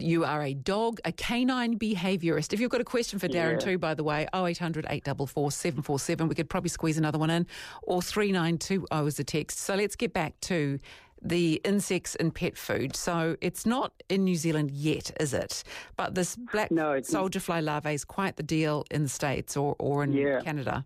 You 0.00 0.24
are 0.24 0.42
a 0.42 0.54
dog, 0.54 0.98
a 1.04 1.12
canine 1.12 1.78
behaviourist. 1.78 2.52
If 2.52 2.60
you've 2.60 2.70
got 2.70 2.80
a 2.80 2.84
question 2.84 3.18
for 3.18 3.28
Darren 3.28 3.52
yeah. 3.52 3.58
too, 3.58 3.78
by 3.78 3.94
the 3.94 4.02
way, 4.02 4.26
0800 4.34 4.86
844 4.88 5.50
747, 5.50 6.28
we 6.28 6.34
could 6.34 6.48
probably 6.48 6.70
squeeze 6.70 6.96
another 6.96 7.18
one 7.18 7.30
in, 7.30 7.46
or 7.82 8.00
3920 8.00 9.06
is 9.06 9.16
the 9.16 9.24
text. 9.24 9.58
So 9.58 9.74
let's 9.74 9.94
get 9.94 10.14
back 10.14 10.40
to 10.42 10.78
the 11.22 11.60
insects 11.64 12.14
in 12.14 12.30
pet 12.30 12.56
food. 12.56 12.94
So 12.96 13.36
it's 13.40 13.66
not 13.66 13.92
in 14.08 14.24
New 14.24 14.36
Zealand 14.36 14.70
yet, 14.70 15.10
is 15.20 15.34
it? 15.34 15.62
But 15.96 16.14
this 16.14 16.36
black 16.36 16.70
no, 16.70 17.00
soldier 17.02 17.40
fly 17.40 17.60
larvae 17.60 17.94
is 17.94 18.04
quite 18.04 18.36
the 18.36 18.42
deal 18.42 18.84
in 18.90 19.04
the 19.04 19.08
States 19.08 19.56
or, 19.56 19.76
or 19.78 20.04
in 20.04 20.12
yeah. 20.12 20.40
Canada. 20.40 20.84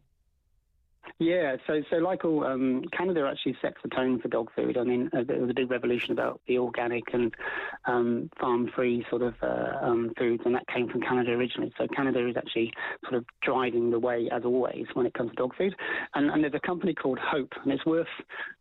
Yeah, 1.19 1.57
so 1.67 1.83
so 1.91 1.97
like 1.97 2.25
all 2.25 2.45
um, 2.45 2.83
Canada 2.97 3.29
actually 3.31 3.57
sets 3.61 3.77
the 3.83 3.91
tone 3.91 4.21
for 4.21 4.29
dog 4.29 4.51
food. 4.57 4.79
I 4.79 4.85
mean, 4.85 5.11
uh, 5.13 5.23
there 5.27 5.39
was 5.39 5.51
a 5.51 5.55
big 5.55 5.71
revolution 5.71 6.13
about 6.13 6.41
the 6.49 6.59
organic 6.59 7.05
and 7.13 7.35
um, 7.85 8.31
farm-free 8.41 9.05
sort 9.11 9.23
of 9.23 9.35
uh, 9.43 9.73
um, 9.83 10.13
foods, 10.19 10.43
and 10.47 10.55
that 10.55 10.67
came 10.69 10.89
from 10.89 11.03
Canada 11.03 11.33
originally. 11.33 11.73
So 11.77 11.87
Canada 11.95 12.27
is 12.27 12.37
actually 12.37 12.73
sort 13.03 13.15
of 13.15 13.25
driving 13.43 13.91
the 13.91 13.99
way 13.99 14.29
as 14.33 14.45
always 14.45 14.87
when 14.95 15.07
it 15.07 15.15
comes 15.15 15.31
to 15.31 15.37
dog 15.37 15.55
food. 15.57 15.75
And, 16.15 16.31
and 16.31 16.43
there's 16.43 16.55
a 16.55 16.67
company 16.67 16.95
called 16.95 17.19
Hope, 17.19 17.53
and 17.63 17.73
it's 17.73 17.85
worth. 17.85 18.07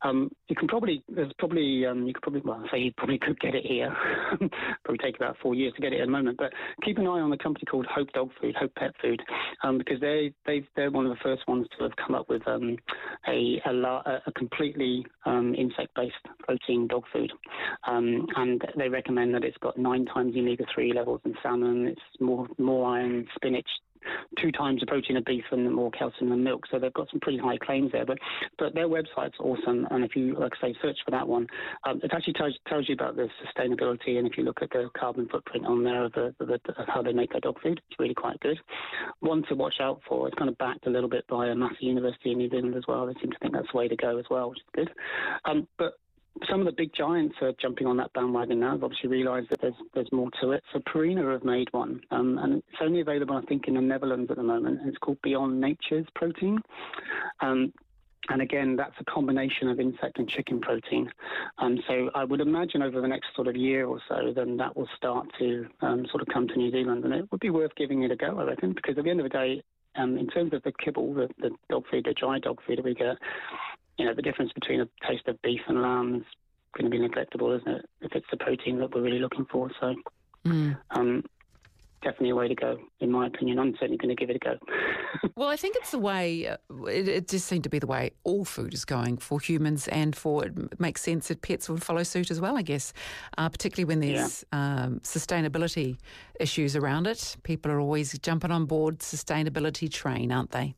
Um, 0.02 0.30
you 0.48 0.56
can 0.56 0.68
probably 0.68 1.04
there's 1.08 1.32
probably 1.40 1.86
um, 1.86 2.06
you 2.08 2.14
could 2.14 2.24
probably 2.24 2.42
well 2.44 2.64
say 2.72 2.80
you 2.80 2.92
probably 2.98 3.20
could 3.20 3.40
get 3.40 3.56
it 3.56 3.66
here. 3.66 3.96
probably 4.84 4.98
take 5.02 5.16
about 5.16 5.38
four 5.42 5.56
years 5.56 5.74
to 5.76 5.82
get 5.82 5.94
it 5.94 6.02
at 6.02 6.06
the 6.06 6.12
moment, 6.12 6.38
but 6.38 6.52
keep 6.84 6.98
an 6.98 7.08
eye 7.08 7.22
on 7.22 7.30
the 7.30 7.38
company 7.38 7.66
called 7.66 7.86
Hope 7.86 8.12
Dog 8.14 8.32
Food, 8.42 8.56
Hope 8.56 8.74
Pet 8.76 8.92
Food, 9.02 9.22
um, 9.64 9.78
because 9.78 10.00
they 10.00 10.34
they 10.46 10.64
they're 10.76 10.92
one 10.92 11.06
of 11.06 11.12
the 11.12 11.24
first 11.24 11.48
ones 11.48 11.68
to 11.78 11.84
have 11.84 11.96
come 11.96 12.16
up 12.16 12.29
with 12.30 12.48
um, 12.48 12.78
a, 13.28 13.62
a, 13.66 14.22
a, 14.28 14.32
completely 14.36 15.06
um, 15.26 15.56
insect-based 15.56 16.16
protein 16.40 16.88
dog 16.88 17.04
food, 17.12 17.32
um, 17.88 18.28
and 18.36 18.62
they 18.78 18.90
recommend 18.90 19.34
that 19.34 19.44
it's 19.44 19.58
got 19.58 19.78
nine 19.78 20.06
times 20.06 20.36
omega-3 20.38 20.96
levels 20.96 21.22
in 21.26 21.36
salmon. 21.42 21.88
It's 21.88 22.02
more 22.20 22.48
more 22.58 22.96
iron, 22.96 23.28
spinach, 23.36 23.68
two 24.40 24.52
times 24.52 24.80
the 24.80 24.86
protein 24.86 25.18
of 25.18 25.26
beef 25.26 25.44
and 25.52 25.74
more 25.74 25.92
calcium 25.92 26.30
than 26.30 26.44
milk. 26.44 26.66
So 26.72 26.80
they've 26.80 26.94
got 26.94 27.10
some 27.10 27.20
pretty 27.20 27.38
high 27.38 27.58
claims 27.58 27.92
there. 27.92 28.06
But 28.06 28.18
but 28.58 28.74
their 28.74 28.88
website's 28.88 29.38
awesome, 29.40 29.88
and 29.92 30.04
if 30.04 30.16
you 30.16 30.36
like 30.40 30.54
I 30.62 30.68
say 30.68 30.76
search 30.82 30.98
for 31.06 31.12
that 31.12 31.28
one, 31.28 31.48
um, 31.86 32.00
it 32.04 32.12
actually 32.14 32.34
tells, 32.34 32.58
tells 32.68 32.88
you 32.88 32.94
about 32.94 33.16
the 33.16 33.28
sustainability. 33.44 34.18
And 34.18 34.28
if 34.28 34.38
you 34.38 34.44
look 34.44 34.62
at 34.62 34.70
the 34.72 34.90
carbon 34.98 35.28
footprint 35.30 35.66
on 35.66 35.84
there 35.84 36.06
of, 36.06 36.14
the, 36.14 36.36
the, 36.40 36.46
the, 36.46 36.74
how 36.88 37.02
they 37.02 37.14
make 37.14 37.32
their 37.32 37.42
dog 37.42 37.62
food, 37.62 37.82
it's 37.90 38.00
really 38.00 38.14
quite 38.14 38.40
good. 38.40 38.60
One 39.20 39.44
to 39.50 39.56
watch 39.56 39.76
out 39.80 40.02
for. 40.08 40.28
It's 40.28 40.38
kind 40.38 40.50
of 40.50 40.58
backed 40.58 40.88
a 40.88 40.90
little 40.90 41.10
bit 41.10 41.26
by 41.28 41.48
a 41.48 41.56
massive 41.56 41.78
university 41.82 42.32
in 42.32 42.38
New 42.38 42.50
Zealand 42.50 42.76
as 42.76 42.84
well. 42.88 43.06
They 43.06 43.14
seem 43.22 43.32
to 43.32 43.38
think 43.40 43.54
that's 43.54 43.68
the 43.72 43.78
way 43.78 43.88
to 43.88 43.96
go 43.96 44.18
as 44.18 44.26
well, 44.30 44.50
which 44.50 44.60
is 44.60 44.66
good. 44.74 44.90
Um, 45.46 45.68
but 45.78 45.94
some 46.50 46.60
of 46.60 46.66
the 46.66 46.72
big 46.72 46.94
giants 46.94 47.36
are 47.42 47.54
jumping 47.62 47.88
on 47.88 47.98
that 47.98 48.14
bandwagon 48.14 48.60
now. 48.60 48.76
They've 48.76 48.84
obviously 48.84 49.10
realised 49.10 49.50
that 49.50 49.62
there's 49.62 49.74
there's 49.94 50.12
more 50.12 50.30
to 50.42 50.52
it. 50.52 50.64
So 50.74 50.80
Purina 50.80 51.32
have 51.32 51.44
made 51.44 51.68
one, 51.72 52.02
um, 52.12 52.38
and 52.38 52.56
it's 52.56 52.82
only 52.82 53.02
available, 53.02 53.36
I 53.36 53.42
think, 53.42 53.68
in 53.68 53.76
the 53.76 53.82
Netherlands 53.82 54.32
at 54.32 54.38
the 54.38 54.44
moment. 54.44 54.80
And 54.82 54.90
It's 54.90 54.98
called 54.98 55.22
Beyond 55.22 55.60
Nature's 55.60 56.08
protein. 56.16 56.60
Um, 57.42 57.74
and 58.30 58.42
again, 58.42 58.76
that's 58.76 58.96
a 59.00 59.06
combination 59.06 59.70
of 59.70 59.80
insect 59.80 60.20
and 60.20 60.30
chicken 60.30 60.62
protein. 60.62 61.10
Um, 61.58 61.80
so 61.88 62.12
I 62.14 62.24
would 62.26 62.42
imagine 62.42 62.82
over 62.84 63.02
the 63.02 63.08
next 63.08 63.28
sort 63.36 63.48
of 63.48 63.56
year 63.56 63.88
or 63.88 64.00
so, 64.08 64.34
then 64.36 64.58
that 64.58 64.76
will 64.76 64.90
start 64.96 65.28
to 65.40 65.66
um, 65.82 66.06
sort 66.12 66.22
of 66.22 66.28
come 66.28 66.48
to 66.48 66.56
New 66.56 66.70
Zealand. 66.70 67.06
And 67.06 67.14
it 67.14 67.32
would 67.32 67.40
be 67.40 67.50
worth 67.50 67.74
giving 67.76 68.04
it 68.04 68.12
a 68.12 68.16
go, 68.16 68.38
I 68.40 68.44
reckon, 68.44 68.74
because 68.74 68.98
at 68.98 69.04
the 69.06 69.10
end 69.10 69.20
of 69.20 69.24
the 69.24 69.30
day, 69.30 69.64
um, 69.96 70.18
in 70.18 70.28
terms 70.28 70.54
of 70.54 70.62
the 70.64 70.72
kibble, 70.84 71.14
the, 71.14 71.30
the 71.40 71.50
dog 71.70 71.86
food, 71.90 72.06
the 72.06 72.14
dry 72.14 72.40
dog 72.40 72.60
food 72.68 72.78
that 72.78 72.86
we 72.86 72.94
get, 72.94 73.18
you 74.00 74.06
know, 74.06 74.14
the 74.14 74.22
difference 74.22 74.52
between 74.54 74.82
a 74.82 74.88
taste 75.08 75.28
of 75.28 75.40
beef 75.42 75.62
and 75.68 75.82
lamb 75.82 76.16
is 76.16 76.24
going 76.76 76.90
to 76.90 76.98
be 76.98 77.06
neglectable, 77.06 77.56
isn't 77.56 77.68
it? 77.68 77.86
If 78.02 78.14
it's 78.14 78.26
the 78.32 78.38
protein 78.38 78.80
that 78.80 78.96
we're 78.96 79.02
really 79.02 79.20
looking 79.20 79.46
for. 79.52 79.70
So, 79.80 79.94
mm. 80.46 80.78
um, 80.92 81.24
definitely 82.02 82.30
a 82.30 82.36
way 82.36 82.48
to 82.48 82.56
go, 82.56 82.78
in 83.02 83.12
my 83.12 83.28
opinion. 83.28 83.60
I'm 83.60 83.74
certainly 83.74 83.98
going 83.98 84.16
to 84.16 84.16
give 84.16 84.30
it 84.30 84.38
a 84.38 84.40
go. 84.40 84.58
well, 85.36 85.50
I 85.50 85.58
think 85.58 85.76
it's 85.76 85.92
the 85.92 86.00
way, 86.00 86.48
uh, 86.48 86.58
it, 86.86 87.08
it 87.10 87.28
just 87.28 87.48
seemed 87.48 87.64
to 87.64 87.70
be 87.70 87.80
the 87.80 87.88
way 87.88 88.12
all 88.24 88.46
food 88.46 88.74
is 88.74 88.86
going 88.86 89.18
for 89.18 89.40
humans 89.40 89.88
and 89.90 90.16
for 90.16 90.46
it 90.46 90.80
makes 90.80 91.02
sense 91.02 91.28
that 91.28 91.42
pets 91.42 91.68
would 91.68 91.84
follow 91.84 92.04
suit 92.04 92.32
as 92.32 92.40
well, 92.40 92.58
I 92.58 92.62
guess, 92.62 92.94
uh, 93.38 93.50
particularly 93.50 93.86
when 93.86 94.00
there's 94.00 94.46
yeah. 94.54 94.84
um, 94.84 95.00
sustainability 95.02 95.98
issues 96.40 96.76
around 96.76 97.08
it. 97.08 97.36
People 97.44 97.72
are 97.72 97.80
always 97.80 98.18
jumping 98.20 98.52
on 98.52 98.66
board 98.66 99.00
sustainability 99.00 99.92
train, 99.92 100.32
aren't 100.32 100.52
they? 100.52 100.76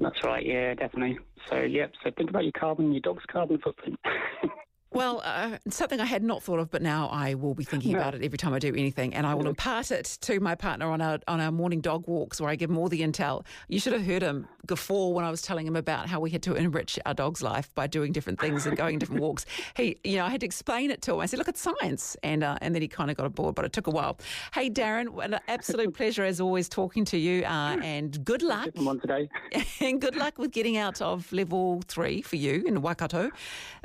That's 0.00 0.22
right, 0.24 0.44
yeah, 0.44 0.74
definitely. 0.74 1.18
So, 1.50 1.60
yep, 1.60 1.92
so 2.02 2.10
think 2.16 2.30
about 2.30 2.44
your 2.44 2.52
carbon, 2.52 2.92
your 2.92 3.00
dog's 3.00 3.24
carbon 3.30 3.58
footprint. 3.58 3.98
Well, 4.94 5.22
uh, 5.24 5.58
something 5.70 6.00
I 6.00 6.04
had 6.04 6.22
not 6.22 6.40
thought 6.44 6.60
of, 6.60 6.70
but 6.70 6.80
now 6.80 7.08
I 7.08 7.34
will 7.34 7.54
be 7.54 7.64
thinking 7.64 7.96
about 7.96 8.14
it 8.14 8.22
every 8.22 8.38
time 8.38 8.54
I 8.54 8.60
do 8.60 8.68
anything, 8.68 9.12
and 9.12 9.26
I 9.26 9.34
will 9.34 9.48
impart 9.48 9.90
it 9.90 10.04
to 10.20 10.38
my 10.38 10.54
partner 10.54 10.88
on 10.88 11.00
our 11.00 11.18
on 11.26 11.40
our 11.40 11.50
morning 11.50 11.80
dog 11.80 12.06
walks, 12.06 12.40
where 12.40 12.48
I 12.48 12.54
give 12.54 12.70
him 12.70 12.78
all 12.78 12.88
the 12.88 13.00
intel. 13.00 13.44
You 13.66 13.80
should 13.80 13.92
have 13.92 14.06
heard 14.06 14.22
him 14.22 14.46
guffaw 14.66 15.08
when 15.08 15.24
I 15.24 15.32
was 15.32 15.42
telling 15.42 15.66
him 15.66 15.74
about 15.74 16.08
how 16.08 16.20
we 16.20 16.30
had 16.30 16.44
to 16.44 16.54
enrich 16.54 16.96
our 17.04 17.12
dog's 17.12 17.42
life 17.42 17.74
by 17.74 17.88
doing 17.88 18.12
different 18.12 18.40
things 18.40 18.66
and 18.66 18.76
going 18.76 19.00
different 19.00 19.20
walks. 19.26 19.46
He, 19.76 19.98
you 20.04 20.16
know, 20.16 20.26
I 20.26 20.30
had 20.30 20.40
to 20.40 20.46
explain 20.46 20.92
it 20.92 21.02
to 21.02 21.14
him. 21.14 21.20
I 21.20 21.26
said, 21.26 21.38
"Look, 21.40 21.48
it's 21.48 21.60
science," 21.60 22.16
and 22.22 22.44
uh, 22.44 22.58
and 22.60 22.72
then 22.72 22.80
he 22.80 22.86
kind 22.86 23.10
of 23.10 23.16
got 23.16 23.26
aboard, 23.26 23.56
but 23.56 23.64
it 23.64 23.72
took 23.72 23.88
a 23.88 23.90
while. 23.90 24.16
Hey, 24.54 24.70
Darren, 24.70 25.24
an 25.24 25.40
absolute 25.48 25.92
pleasure 25.96 26.22
as 26.22 26.40
always 26.40 26.68
talking 26.68 27.04
to 27.06 27.18
you, 27.18 27.42
uh, 27.42 27.78
and 27.82 28.24
good 28.24 28.42
luck. 28.42 28.70
Today. 29.00 29.28
and 29.80 30.00
good 30.00 30.14
luck 30.14 30.38
with 30.38 30.52
getting 30.52 30.76
out 30.76 31.02
of 31.02 31.32
level 31.32 31.82
three 31.88 32.22
for 32.22 32.36
you 32.36 32.62
in 32.64 32.80
Waikato 32.80 33.32